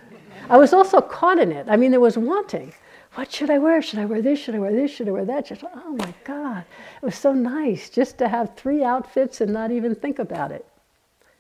[0.49, 1.67] I was also caught in it.
[1.69, 2.73] I mean, there was wanting
[3.15, 3.81] what should I wear?
[3.81, 4.41] Should I wear this?
[4.41, 4.91] Should I wear this?
[4.91, 5.47] Should I wear that?
[5.47, 6.65] Just, oh my God,
[7.01, 10.67] it was so nice just to have three outfits and not even think about it.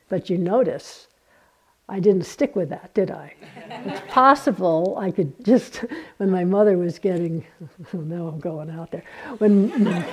[0.08, 1.08] But you notice,
[1.88, 3.34] I didn't stick with that, did I?
[3.68, 5.84] it's possible I could just,
[6.18, 7.44] when my mother was getting,
[7.92, 9.04] now I'm going out there,
[9.38, 9.68] when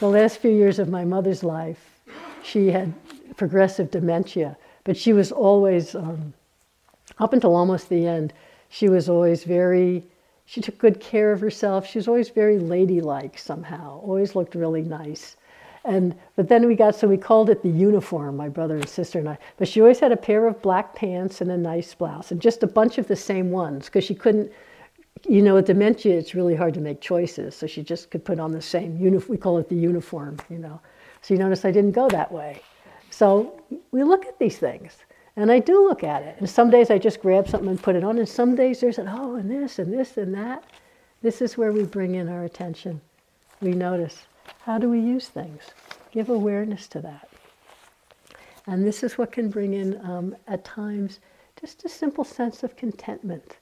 [0.00, 2.00] the last few years of my mother's life,
[2.42, 2.92] she had
[3.36, 6.34] progressive dementia, but she was always, um,
[7.18, 8.32] up until almost the end,
[8.70, 10.04] she was always very,
[10.46, 11.86] she took good care of herself.
[11.86, 15.36] She was always very ladylike somehow, always looked really nice.
[15.84, 19.18] And but then we got so we called it the uniform, my brother and sister
[19.18, 19.38] and I.
[19.56, 22.62] But she always had a pair of black pants and a nice blouse, and just
[22.62, 24.52] a bunch of the same ones because she couldn't.
[25.28, 28.38] You know, with dementia, it's really hard to make choices, so she just could put
[28.38, 29.30] on the same uniform.
[29.30, 30.80] We call it the uniform, you know.
[31.22, 32.62] So you notice I didn't go that way.
[33.10, 33.60] So
[33.90, 34.96] we look at these things.
[35.40, 36.36] And I do look at it.
[36.38, 38.18] And some days I just grab something and put it on.
[38.18, 40.62] And some days there's an, oh, and this and this and that.
[41.22, 43.00] This is where we bring in our attention.
[43.62, 44.26] We notice
[44.64, 45.62] how do we use things?
[46.12, 47.30] Give awareness to that.
[48.66, 51.20] And this is what can bring in, um, at times,
[51.58, 53.56] just a simple sense of contentment,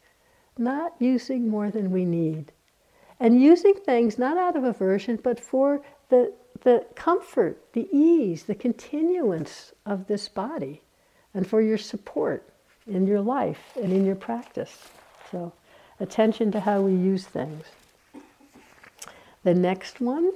[0.59, 2.51] not using more than we need.
[3.21, 8.57] And using things not out of aversion, but for the, the comfort, the ease, the
[8.57, 10.83] continuance of this body
[11.39, 12.43] and for your support
[12.89, 14.89] in your life and in your practice.
[15.31, 15.53] So,
[16.01, 17.65] attention to how we use things.
[19.45, 20.33] The next one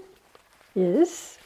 [0.76, 1.38] is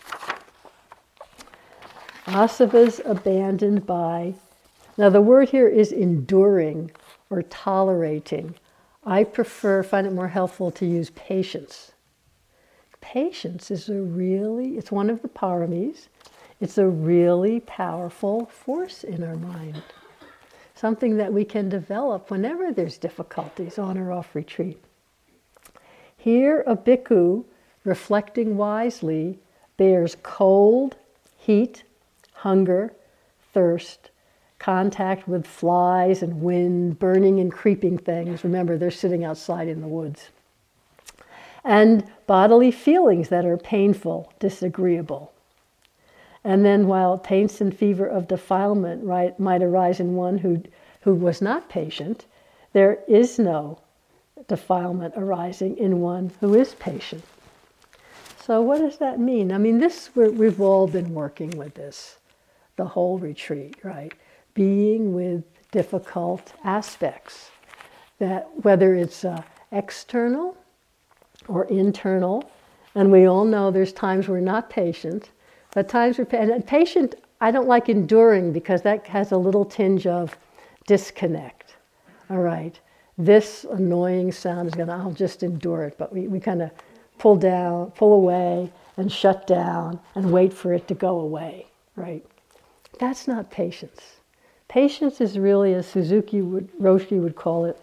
[2.27, 4.35] asavas abandoned by.
[4.99, 6.91] Now, the word here is enduring
[7.31, 8.57] or tolerating.
[9.07, 11.93] I prefer, find it more helpful to use patience.
[13.01, 16.09] Patience is a really, it's one of the paramis.
[16.61, 19.83] It's a really powerful force in our mind,
[20.75, 24.83] something that we can develop whenever there's difficulties on or off retreat.
[26.17, 27.45] Here, a bhikkhu,
[27.85, 29.39] reflecting wisely,
[29.77, 30.97] bears cold,
[31.37, 31.85] heat,
[32.33, 32.93] hunger,
[33.53, 34.11] thirst,
[34.59, 38.45] contact with flies and wind, burning and creeping things.
[38.45, 40.31] Remember, they're sitting outside in the woods.
[41.63, 45.33] And bodily feelings that are painful, disagreeable.
[46.47, 50.63] And then, while taints and fever of defilement right, might arise in one who,
[51.01, 52.25] who was not patient,
[52.73, 53.81] there is no
[54.47, 57.25] defilement arising in one who is patient.
[58.41, 59.51] So, what does that mean?
[59.51, 62.19] I mean, this we have all been working with this
[62.77, 64.13] the whole retreat, right?
[64.55, 65.43] Being with
[65.73, 67.51] difficult aspects,
[68.21, 69.43] that whether it's uh,
[69.73, 70.57] external
[71.49, 72.49] or internal,
[72.95, 75.31] and we all know there's times we're not patient,
[75.77, 77.17] but times we're and patient.
[77.39, 80.35] I don't like enduring because that has a little tinge of
[80.87, 81.77] disconnect.
[82.31, 82.81] All right,
[83.19, 85.99] this annoying sound is going to, I'll just endure it.
[85.99, 86.71] But we, we kind of
[87.19, 92.25] pull down, pull away, and shut down and wait for it to go away, right?
[92.99, 94.01] That's not patience.
[94.69, 97.79] Patience is really, as Suzuki would, Roshi would call it,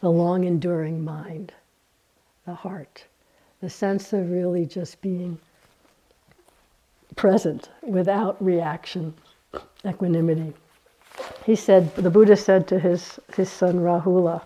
[0.00, 1.52] the long enduring mind,
[2.46, 3.04] the heart,
[3.60, 5.38] the sense of really just being
[7.16, 9.14] present without reaction,
[9.86, 10.52] equanimity.
[11.44, 14.42] He said, the Buddha said to his, his son Rahula,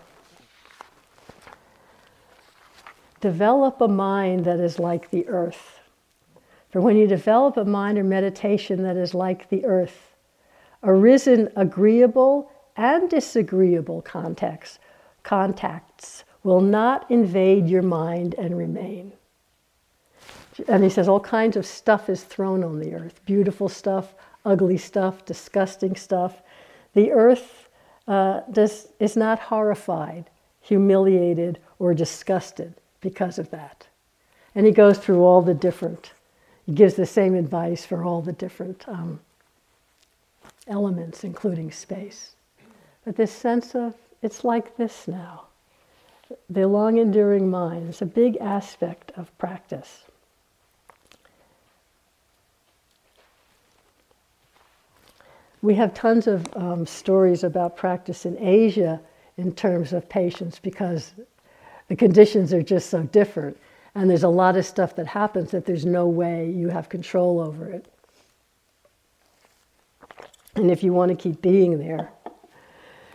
[3.21, 5.79] develop a mind that is like the earth,
[6.69, 10.15] For when you develop a mind or meditation that is like the earth,
[10.83, 14.77] arisen agreeable and disagreeable contacts,
[15.23, 19.13] contacts will not invade your mind and remain.
[20.67, 24.13] And he says all kinds of stuff is thrown on the earth beautiful stuff,
[24.45, 26.41] ugly stuff, disgusting stuff.
[26.93, 27.69] The earth
[28.07, 30.29] uh, does, is not horrified,
[30.61, 33.87] humiliated, or disgusted because of that.
[34.55, 36.11] And he goes through all the different,
[36.65, 39.19] he gives the same advice for all the different um,
[40.67, 42.31] elements, including space.
[43.05, 45.43] But this sense of it's like this now.
[46.49, 50.03] The long enduring mind is a big aspect of practice.
[55.61, 59.01] We have tons of um, stories about practice in Asia
[59.37, 61.13] in terms of patience because
[61.89, 63.57] the conditions are just so different.
[63.95, 67.39] And there's a lot of stuff that happens that there's no way you have control
[67.39, 67.85] over it.
[70.55, 72.11] And if you want to keep being there,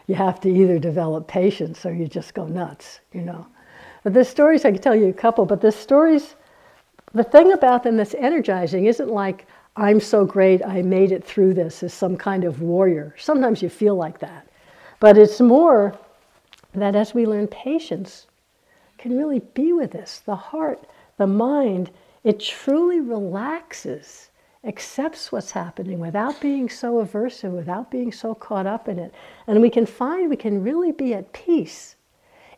[0.07, 3.47] you have to either develop patience or you just go nuts, you know.
[4.03, 6.35] But the stories, I can tell you a couple, but the stories,
[7.15, 11.55] the thing about them that's energizing isn't like, I'm so great, I made it through
[11.55, 13.15] this as some kind of warrior.
[13.19, 14.49] Sometimes you feel like that.
[15.01, 15.99] But it's more
[16.75, 18.27] that as we learn patience,
[18.99, 20.21] can really be with this.
[20.21, 21.91] The heart, the mind,
[22.23, 24.31] it truly relaxes,
[24.63, 29.13] accepts what's happening without being so aversive, without being so caught up in it.
[29.47, 31.97] And we can find we can really be at peace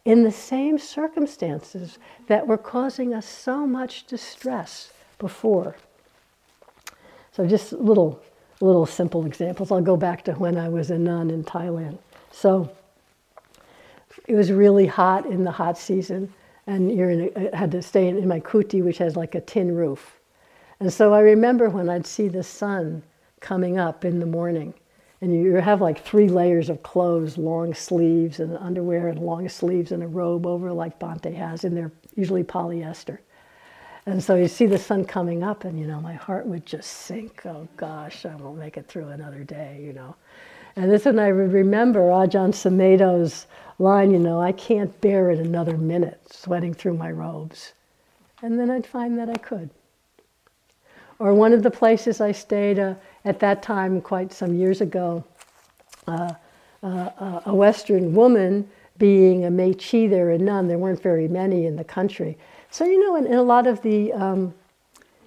[0.05, 1.99] in the same circumstances
[2.29, 5.75] that were causing us so much distress before.
[7.37, 8.23] So just little
[8.63, 9.71] little simple examples.
[9.71, 11.99] I'll go back to when I was a nun in Thailand.
[12.33, 12.71] So
[14.27, 16.33] it was really hot in the hot season,
[16.67, 19.35] and you're in a, I had to stay in, in my kuti, which has like
[19.35, 20.19] a tin roof.
[20.81, 23.03] And so I remember when I'd see the sun
[23.41, 24.73] coming up in the morning,
[25.21, 29.93] and you have like three layers of clothes, long sleeves and underwear, and long sleeves
[29.93, 33.19] and a robe over like Bhante has, and they're usually polyester.
[34.07, 36.91] And so you see the sun coming up, and you know, my heart would just
[36.91, 37.45] sink.
[37.45, 40.15] Oh gosh, I won't make it through another day, you know.
[40.77, 43.47] And this one I remember Ajahn Sumedho's
[43.79, 47.73] line, you know, I can't bear it another minute, sweating through my robes.
[48.43, 49.71] And then I'd find that I could.
[51.19, 52.95] Or one of the places I stayed uh,
[53.25, 55.25] at that time, quite some years ago,
[56.07, 56.35] uh,
[56.83, 61.77] uh, a Western woman being a Mechi there, a nun, there weren't very many in
[61.77, 62.37] the country.
[62.77, 64.53] So, you know, in, in a lot of the, um,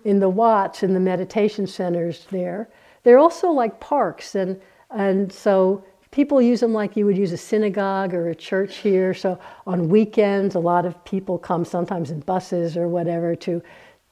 [0.06, 2.70] in the Wats, in the meditation centers there,
[3.02, 4.36] they're also like parks.
[4.36, 8.76] And, and so people use them like you would use a synagogue or a church
[8.76, 9.16] here.
[9.16, 13.64] So on weekends, a lot of people come sometimes in buses or whatever to,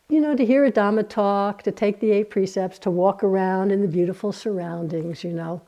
[0.10, 3.72] you know, to hear a Dhamma talk, to take the eight precepts, to walk around
[3.72, 5.62] in the beautiful surroundings, you know.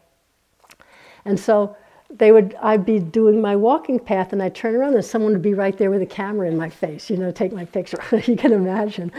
[1.24, 1.78] And so
[2.12, 5.44] they would I'd be doing my walking path and I'd turn around and someone would
[5.44, 8.00] be right there with a camera in my face, you know, take my picture.
[8.26, 9.12] you can imagine.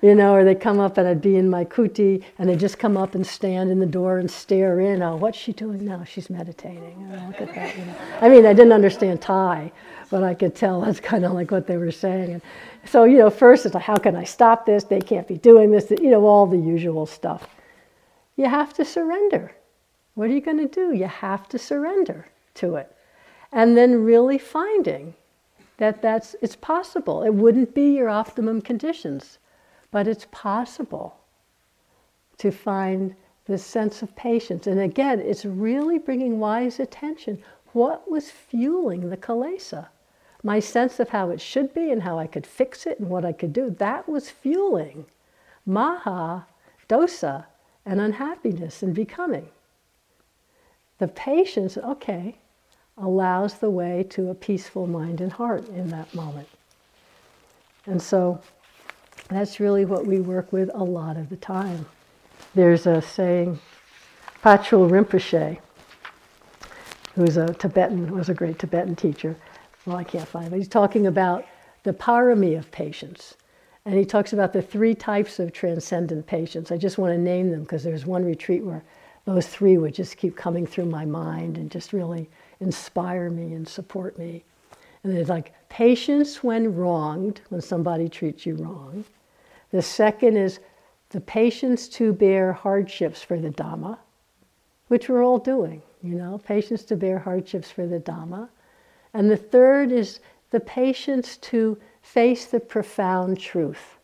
[0.00, 2.78] You know, or they'd come up and I'd be in my kuti and they'd just
[2.78, 5.02] come up and stand in the door and stare in.
[5.02, 6.04] Oh, what's she doing now?
[6.04, 7.14] She's meditating.
[7.14, 7.94] Oh, look at that, you know.
[8.20, 9.70] I mean, I didn't understand Thai,
[10.10, 12.32] but I could tell that's kind of like what they were saying.
[12.32, 12.42] And
[12.86, 14.84] so, you know, first it's like, how can I stop this?
[14.84, 17.46] They can't be doing this, you know, all the usual stuff.
[18.36, 19.54] You have to surrender
[20.14, 20.92] what are you going to do?
[20.92, 22.94] You have to surrender to it.
[23.50, 25.14] And then really finding
[25.78, 27.22] that that's it's possible.
[27.22, 29.38] It wouldn't be your optimum conditions,
[29.90, 31.16] but it's possible
[32.38, 33.14] to find
[33.46, 34.66] this sense of patience.
[34.66, 37.42] And again, it's really bringing wise attention.
[37.72, 39.88] What was fueling the kilesa?
[40.42, 43.24] My sense of how it should be and how I could fix it and what
[43.24, 45.06] I could do, that was fueling
[45.66, 46.44] moha,
[46.88, 47.46] dosa,
[47.86, 49.48] and unhappiness and becoming.
[51.02, 52.36] The patience, okay,
[52.96, 56.46] allows the way to a peaceful mind and heart in that moment.
[57.86, 58.40] And so
[59.26, 61.86] that's really what we work with a lot of the time.
[62.54, 63.58] There's a saying,
[64.42, 65.58] Patrul Rinpoche,
[67.16, 69.34] who's a Tibetan, was a great Tibetan teacher.
[69.84, 71.44] Well, I can't find it, he's talking about
[71.82, 73.34] the parami of patience.
[73.84, 76.70] And he talks about the three types of transcendent patience.
[76.70, 78.84] I just want to name them because there's one retreat where
[79.24, 82.28] those three would just keep coming through my mind and just really
[82.60, 84.44] inspire me and support me.
[85.04, 89.04] And it's like patience when wronged, when somebody treats you wrong.
[89.70, 90.60] The second is
[91.10, 93.98] the patience to bear hardships for the Dhamma,
[94.88, 98.48] which we're all doing, you know, patience to bear hardships for the Dhamma.
[99.14, 100.20] And the third is
[100.50, 103.98] the patience to face the profound truth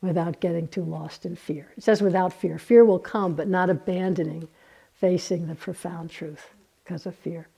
[0.00, 1.72] without getting too lost in fear.
[1.76, 2.58] It says without fear.
[2.58, 4.48] Fear will come, but not abandoning
[4.94, 6.50] facing the profound truth
[6.84, 7.48] because of fear.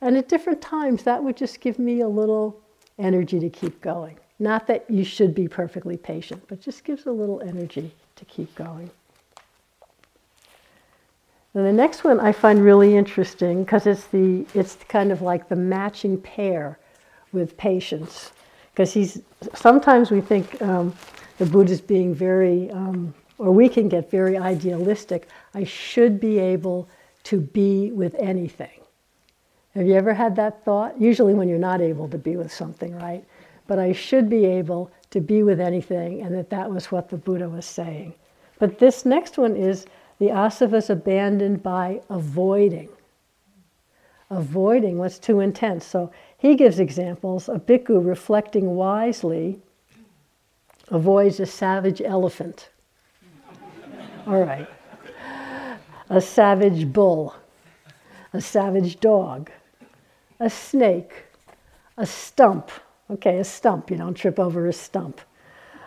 [0.00, 2.60] And at different times, that would just give me a little
[2.98, 4.18] energy to keep going.
[4.38, 8.54] Not that you should be perfectly patient, but just gives a little energy to keep
[8.54, 8.90] going.
[11.54, 15.48] And the next one I find really interesting because it's the it's kind of like
[15.48, 16.78] the matching pair
[17.32, 18.32] with patience.
[18.72, 19.22] Because he's
[19.54, 20.92] sometimes we think um,
[21.38, 25.28] the Buddha's being very, um, or we can get very idealistic.
[25.54, 26.88] I should be able
[27.24, 28.80] to be with anything.
[29.74, 31.00] Have you ever had that thought?
[31.00, 33.24] Usually when you're not able to be with something, right?
[33.66, 37.16] But I should be able to be with anything, and that that was what the
[37.16, 38.14] Buddha was saying.
[38.58, 39.86] But this next one is
[40.18, 42.88] the asavas abandoned by avoiding.
[44.30, 45.84] Avoiding what's too intense.
[45.84, 47.48] So he gives examples.
[47.48, 49.60] A bhikkhu reflecting wisely
[50.88, 52.70] avoids a savage elephant.
[54.26, 54.68] All right.
[56.10, 57.34] A savage bull,
[58.32, 59.50] a savage dog,
[60.40, 61.24] a snake,
[61.96, 62.70] a stump.
[63.10, 63.90] Okay, a stump.
[63.90, 65.20] You don't trip over a stump.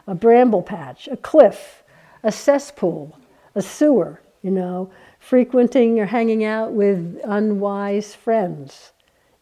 [0.08, 1.84] A bramble patch, a cliff,
[2.24, 3.18] a cesspool,
[3.56, 4.90] a sewer, you know,
[5.20, 8.94] frequenting or hanging out with unwise friends,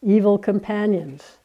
[0.01, 1.38] evil companions.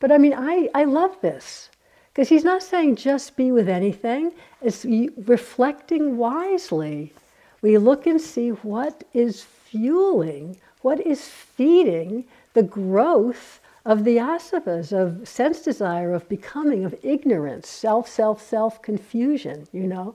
[0.00, 1.70] But I mean, I, I love this
[2.16, 7.12] because he's not saying just be with anything, it's reflecting wisely.
[7.60, 14.94] We look and see what is fueling, what is feeding the growth of the asavas,
[14.94, 20.14] of sense desire, of becoming, of ignorance, self, self, self confusion, you know.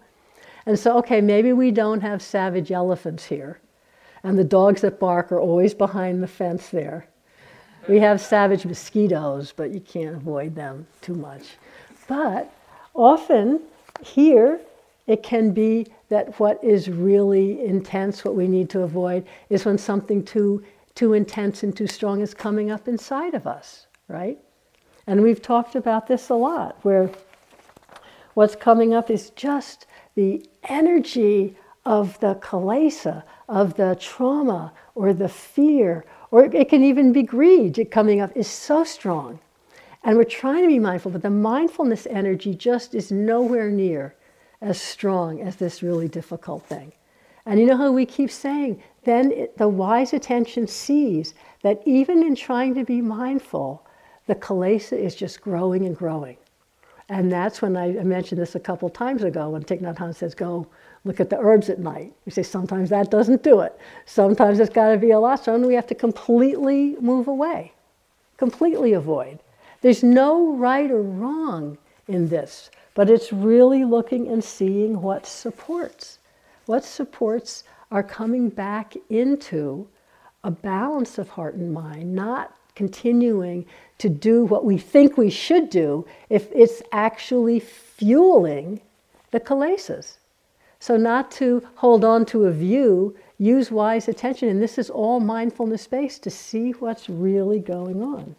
[0.66, 3.60] And so, okay, maybe we don't have savage elephants here,
[4.24, 7.06] and the dogs that bark are always behind the fence there.
[7.88, 11.58] We have savage mosquitoes, but you can't avoid them too much.
[12.12, 12.52] But
[12.94, 13.62] often
[14.02, 14.60] here,
[15.08, 19.78] it can be that what is really intense, what we need to avoid, is when
[19.78, 20.62] something too,
[20.94, 24.38] too intense and too strong is coming up inside of us, right?
[25.08, 27.10] And we've talked about this a lot, where
[28.34, 29.86] what's coming up is just
[30.16, 31.56] the energy
[31.86, 37.88] of the kilesa, of the trauma or the fear, or it can even be greed
[37.90, 39.40] coming up, is so strong.
[40.04, 44.16] And we're trying to be mindful, but the mindfulness energy just is nowhere near
[44.62, 46.94] as strong as this really difficult thing.
[47.46, 51.34] And you know how we keep saying, then it, the wise attention sees
[51.64, 53.86] that even in trying to be mindful,
[54.28, 56.38] the kilesa is just growing and growing.
[57.10, 60.34] And that's when I, mentioned this a couple times ago when Thich Nhat Hanh says,
[60.34, 60.68] go
[61.04, 62.14] look at the herbs at night.
[62.26, 63.78] We say sometimes that doesn't do it.
[64.06, 65.68] Sometimes it's got to be a lot stronger.
[65.68, 67.74] We have to completely move away,
[68.38, 69.40] completely avoid.
[69.82, 71.78] There's no right or wrong
[72.08, 76.20] in this, but it's really looking and seeing what supports.
[76.68, 79.88] What supports are coming back into
[80.44, 83.66] a balance of heart and mind, not continuing
[83.98, 88.82] to do what we think we should do if it's actually fueling
[89.32, 90.18] the kilesas.
[90.80, 95.20] So, not to hold on to a view, use wise attention, and this is all
[95.20, 98.36] mindfulness based to see what's really going on.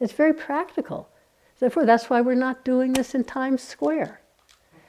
[0.00, 1.08] It's very practical.
[1.58, 4.20] Therefore, that's why we're not doing this in Times Square.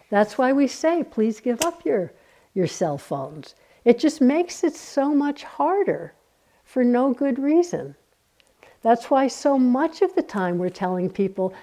[0.09, 2.14] That's why we say, please give up your,
[2.53, 3.55] your cell phones.
[3.84, 6.14] It just makes it so much harder
[6.64, 7.95] for no good reason.
[8.82, 11.53] That's why so much of the time we're telling people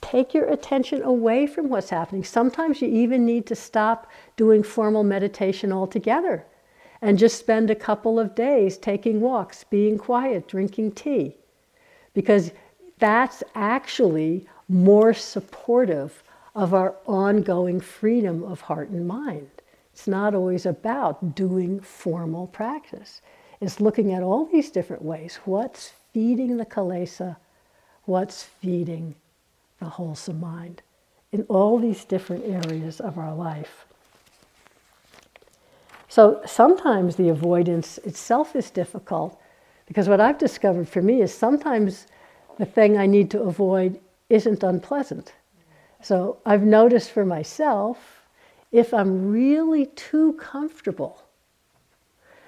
[0.00, 2.22] take your attention away from what's happening.
[2.22, 6.44] Sometimes you even need to stop doing formal meditation altogether
[7.02, 11.36] and just spend a couple of days taking walks, being quiet, drinking tea.
[12.14, 12.52] Because
[12.98, 16.22] that's actually more supportive
[16.54, 19.50] of our ongoing freedom of heart and mind.
[19.92, 23.20] It's not always about doing formal practice.
[23.60, 25.38] It's looking at all these different ways.
[25.44, 27.36] What's feeding the kilesa,
[28.04, 29.14] what's feeding
[29.78, 30.82] the wholesome mind
[31.32, 33.84] in all these different areas of our life.
[36.08, 39.38] So sometimes the avoidance itself is difficult
[39.86, 42.06] because what I've discovered for me is sometimes
[42.58, 45.32] the thing I need to avoid isn't unpleasant.
[46.02, 48.22] So I've noticed for myself,
[48.72, 51.22] if I'm really too comfortable,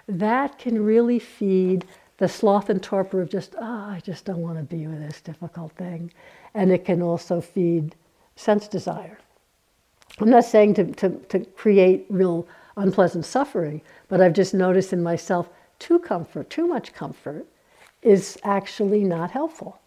[0.06, 1.86] that can really feed
[2.16, 5.00] the sloth and torpor of just, ah, oh, I just don't want to be with
[5.00, 6.12] this difficult thing.
[6.54, 7.94] And it can also feed
[8.34, 9.18] sense desire.
[10.18, 15.02] I'm not saying to, to, to create real unpleasant suffering, but I've just noticed in
[15.02, 15.48] myself
[15.78, 17.46] too comfort, too much comfort
[18.02, 19.78] is actually not helpful.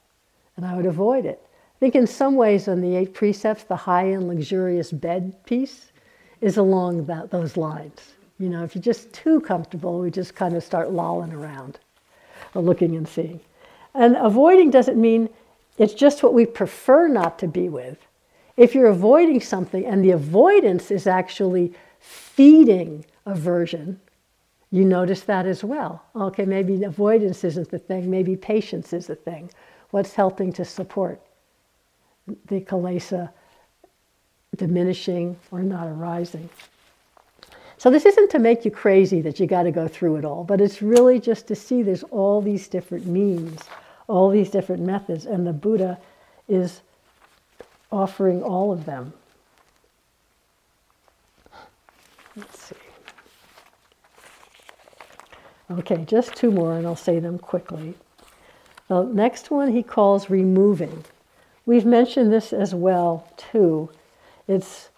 [0.58, 1.42] And I would avoid it.
[1.46, 5.92] I think in some ways on the eight precepts, the high and luxurious bed piece
[6.42, 8.14] is along that, those lines.
[8.40, 11.80] You know, if you're just too comfortable, we just kind of start lolling around
[12.54, 13.40] looking and seeing.
[13.94, 15.30] And avoiding doesn't mean
[15.78, 17.98] it's just what we prefer not to be with.
[18.58, 24.00] If you're avoiding something and the avoidance is actually feeding aversion,
[24.72, 26.04] you notice that as well.
[26.16, 29.50] Okay, maybe avoidance isn't the thing, maybe patience is the thing.
[29.92, 31.22] What's helping to support
[32.48, 33.30] the kilesa
[34.56, 36.50] diminishing or not arising?
[37.78, 40.44] So, this isn't to make you crazy that you got to go through it all,
[40.44, 43.60] but it's really just to see there's all these different means,
[44.08, 45.98] all these different methods, and the Buddha
[46.48, 46.82] is
[47.92, 49.14] offering all of them.
[52.36, 52.76] Let's see.
[55.72, 57.96] Okay, just two more and I'll say them quickly.
[58.92, 61.06] The next one he calls removing.
[61.66, 63.90] We've mentioned this as well, too.
[64.50, 64.90] It's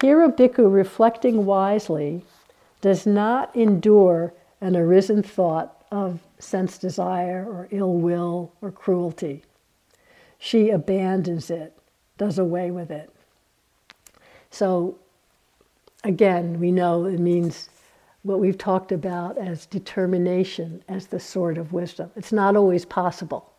[0.00, 2.24] here a bhikkhu reflecting wisely
[2.80, 9.44] does not endure an arisen thought of sense desire or ill will or cruelty.
[10.40, 11.78] She abandons it,
[12.16, 13.08] does away with it.
[14.50, 14.98] So,
[16.02, 17.68] again, we know it means
[18.22, 22.10] what we've talked about as determination as the sword of wisdom.
[22.16, 23.52] It's not always possible.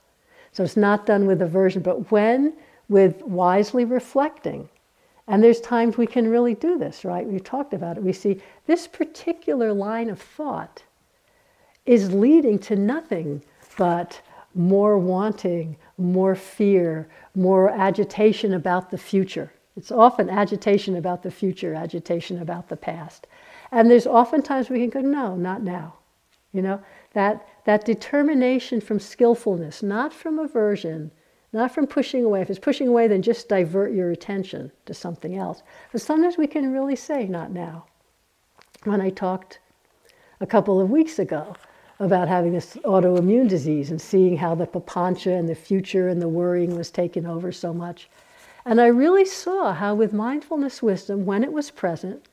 [0.52, 2.54] So it's not done with aversion, but when
[2.88, 4.68] with wisely reflecting.
[5.28, 7.26] And there's times we can really do this, right?
[7.26, 8.04] We've talked about it.
[8.04, 10.84] We see this particular line of thought
[11.86, 13.44] is leading to nothing
[13.78, 14.22] but
[14.56, 19.52] more wanting, more fear, more agitation about the future.
[19.78, 23.28] It's often agitation about the future, agitation about the past.
[23.72, 25.96] And there's oftentimes we can go, no, not now.
[26.52, 26.82] You know,
[27.14, 31.12] that, that determination from skillfulness, not from aversion,
[31.54, 32.42] not from pushing away.
[32.42, 35.62] If it's pushing away, then just divert your attention to something else.
[35.92, 37.86] But sometimes we can really say, not now.
[38.84, 39.60] When I talked
[40.40, 41.56] a couple of weeks ago
[42.00, 46.30] about having this autoimmune disease and seeing how the papancha and the future and the
[46.30, 48.10] worrying was taken over so much.
[48.66, 52.26] And I really saw how, with mindfulness wisdom, when it was present,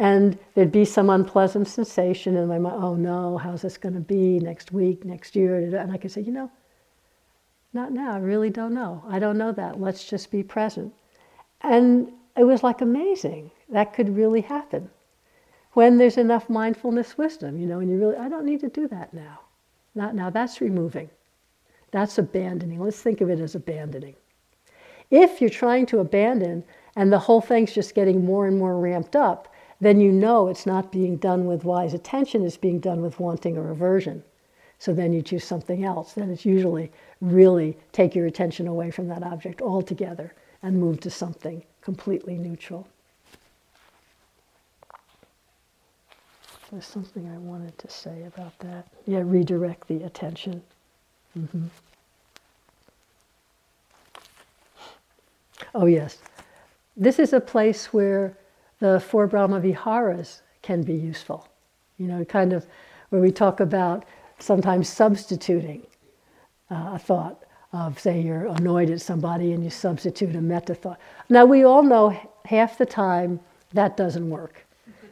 [0.00, 4.00] and there'd be some unpleasant sensation in my mind oh no how's this going to
[4.00, 5.56] be next week next year?
[5.56, 6.50] And i could say you know
[7.72, 9.04] not now i really don't know.
[9.06, 9.80] I don't know that.
[9.80, 10.92] Let's just be present.
[11.60, 13.50] And it was like amazing.
[13.68, 14.90] That could really happen.
[15.74, 18.88] When there's enough mindfulness wisdom you know and you really i don't need to do
[18.88, 19.40] that now.
[19.94, 20.30] Not now.
[20.30, 21.10] That's removing.
[21.90, 22.80] That's abandoning.
[22.80, 24.14] Let's think of it as abandoning.
[25.10, 26.64] If you're trying to abandon
[26.96, 29.49] and the whole thing's just getting more and more ramped up
[29.80, 33.56] then you know it's not being done with wise attention, it's being done with wanting
[33.56, 34.22] or aversion.
[34.78, 36.14] So then you choose something else.
[36.14, 41.10] Then it's usually really take your attention away from that object altogether and move to
[41.10, 42.88] something completely neutral.
[46.70, 48.86] There's something I wanted to say about that.
[49.06, 50.62] Yeah, redirect the attention.
[51.36, 51.66] Mm-hmm.
[55.74, 56.18] Oh, yes.
[56.96, 58.36] This is a place where
[58.80, 61.46] the four Brahma Viharas can be useful.
[61.98, 62.66] You know, kind of
[63.10, 64.04] where we talk about
[64.38, 65.86] sometimes substituting
[66.70, 70.98] uh, a thought of, say, you're annoyed at somebody and you substitute a metta thought.
[71.28, 73.38] Now, we all know half the time
[73.72, 74.66] that doesn't work.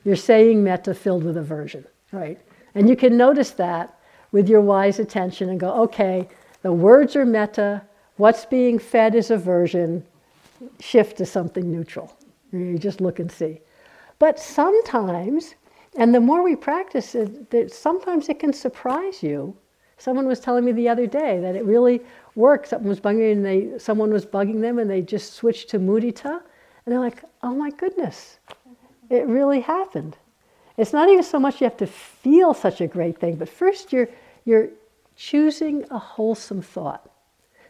[0.04, 2.40] You're saying metta filled with aversion, right?
[2.74, 3.98] And you can notice that
[4.32, 6.28] with your wise attention and go, okay,
[6.62, 7.82] the words are metta,
[8.16, 10.04] what's being fed is aversion,
[10.80, 12.16] shift to something neutral.
[12.52, 13.60] You just look and see.
[14.18, 15.54] But sometimes,
[15.96, 19.56] and the more we practice it, sometimes it can surprise you.
[19.96, 22.00] Someone was telling me the other day that it really
[22.36, 22.68] worked.
[22.68, 26.30] Someone was bugging and they, someone was bugging them, and they just switched to mudita,
[26.30, 28.38] and they're like, "Oh my goodness,
[29.10, 30.16] it really happened."
[30.76, 33.92] It's not even so much you have to feel such a great thing, but first
[33.92, 34.08] you're
[34.44, 34.70] you're
[35.16, 37.10] choosing a wholesome thought.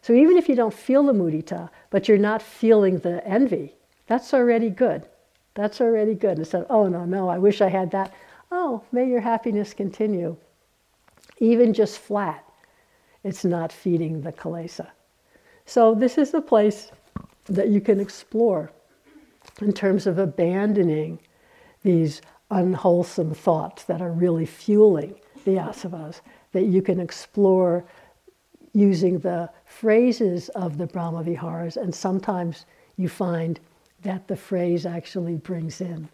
[0.02, 3.77] So even if you don't feel the mudita, but you're not feeling the envy,
[4.09, 5.06] that's already good.
[5.54, 6.38] That's already good.
[6.38, 8.12] Instead of, oh, no, no, I wish I had that.
[8.50, 10.36] Oh, may your happiness continue.
[11.38, 12.44] Even just flat,
[13.22, 14.88] it's not feeding the kilesa.
[15.66, 16.90] So, this is the place
[17.44, 18.72] that you can explore
[19.61, 21.18] in terms of abandoning
[21.82, 26.20] these unwholesome thoughts that are really fueling the asavas,
[26.52, 27.84] that you can explore
[28.72, 32.64] using the phrases of the Brahma Viharas, and sometimes
[32.96, 33.61] you find
[34.03, 36.09] that the phrase actually brings in,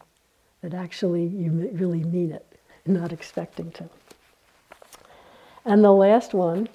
[0.63, 3.89] that actually you really mean it, not expecting to.
[5.65, 6.69] And the last one,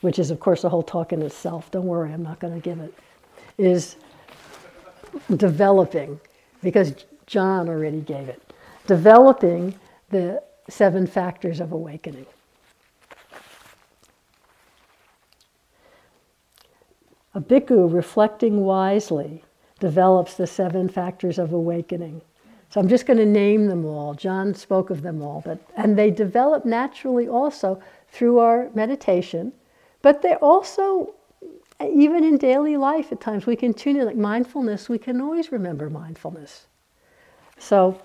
[0.00, 1.70] which is, of course, a whole talk in itself.
[1.70, 2.94] Don't worry, I'm not going to give it.
[3.58, 3.96] Is
[5.36, 6.18] developing,
[6.62, 6.94] because
[7.26, 8.42] John already gave it,
[8.86, 9.74] developing
[10.10, 12.26] the seven factors of awakening.
[17.34, 19.42] A bhikkhu reflecting wisely
[19.82, 22.22] develops the seven factors of awakening.
[22.70, 24.14] So I'm just going to name them all.
[24.14, 29.52] John spoke of them all, but and they develop naturally also through our meditation,
[30.00, 31.14] but they also
[31.84, 35.50] even in daily life at times we can tune in like mindfulness, we can always
[35.50, 36.66] remember mindfulness.
[37.58, 38.00] So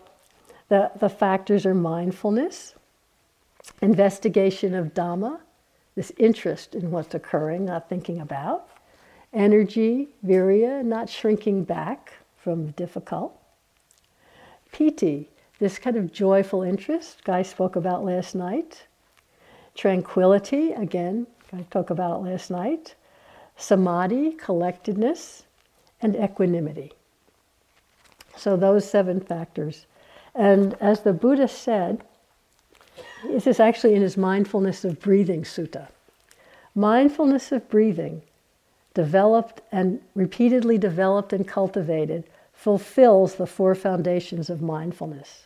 [0.70, 2.74] the, the factors are mindfulness,
[3.84, 5.42] investigation of Dhamma,
[5.94, 8.68] this interest in what's occurring, not thinking about,
[9.34, 13.40] energy, virya, not shrinking back from difficult,
[14.72, 18.86] piti, this kind of joyful interest Guy spoke about last night,
[19.76, 22.96] tranquility, again, I talked about last night,
[23.56, 25.44] samadhi, collectedness,
[26.02, 26.94] and equanimity.
[28.36, 29.86] So those seven factors.
[30.36, 32.04] And as the Buddha said,
[33.26, 35.88] this is actually in his Mindfulness of Breathing Sutta.
[36.76, 38.22] Mindfulness of breathing,
[38.98, 45.46] developed and repeatedly developed and cultivated, fulfills the four foundations of mindfulness.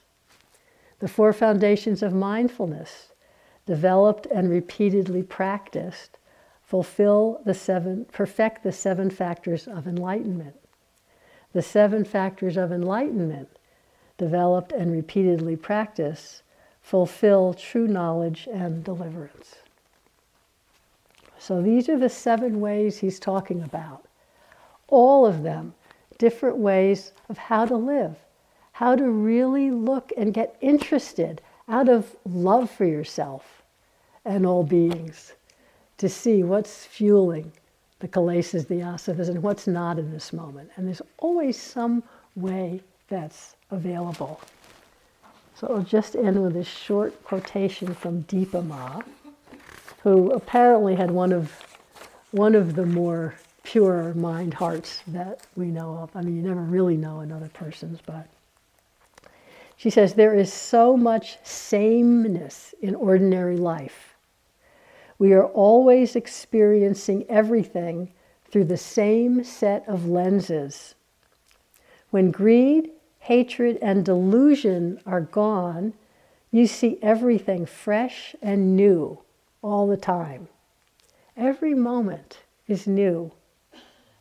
[1.00, 3.12] The four foundations of mindfulness,
[3.66, 6.18] developed and repeatedly practiced,
[6.64, 10.56] fulfill the seven, perfect the seven factors of enlightenment.
[11.52, 13.50] The seven factors of enlightenment,
[14.18, 16.42] developed and repeatedly practiced,
[16.82, 19.58] fulfill true knowledge and deliverance.
[21.42, 24.06] So these are the seven ways he's talking about.
[24.90, 25.74] All of them
[26.20, 28.16] different ways of how to live,
[28.74, 33.64] how to really look and get interested out of love for yourself
[34.24, 35.34] and all beings
[35.98, 37.52] to see what's fueling
[38.02, 40.70] the kilesas, the asavas, and what's not in this moment.
[40.76, 42.04] And there's always some
[42.36, 44.40] way that's available.
[45.56, 49.02] So I'll just end with a short quotation from Dipa Ma,
[50.04, 51.52] who apparently had one of
[52.32, 56.10] one of the more pure mind hearts that we know of.
[56.16, 58.28] I mean, you never really know another person's, but
[59.76, 64.12] she says there is so much sameness in ordinary life
[65.22, 68.12] we are always experiencing everything
[68.50, 70.96] through the same set of lenses.
[72.10, 72.90] When greed,
[73.20, 75.94] hatred, and delusion are gone,
[76.50, 79.20] you see everything fresh and new
[79.62, 80.48] all the time.
[81.38, 83.32] Every moment is new.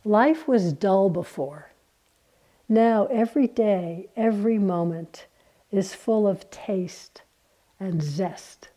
[0.04, 1.70] Life was dull before.
[2.68, 5.26] Now, every day, every moment
[5.72, 7.22] is full of taste
[7.78, 8.68] and zest.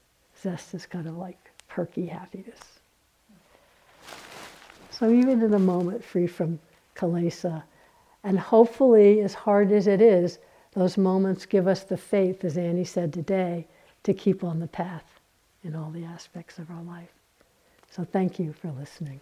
[0.41, 2.59] Zest is kind of like perky happiness.
[4.89, 6.59] So even in a moment free from
[6.95, 7.63] kilesa,
[8.23, 10.39] and hopefully, as hard as it is,
[10.73, 13.67] those moments give us the faith, as Annie said today,
[14.03, 15.12] to keep on the path
[15.63, 17.13] in all the aspects of our life.
[17.89, 19.21] So thank you for listening.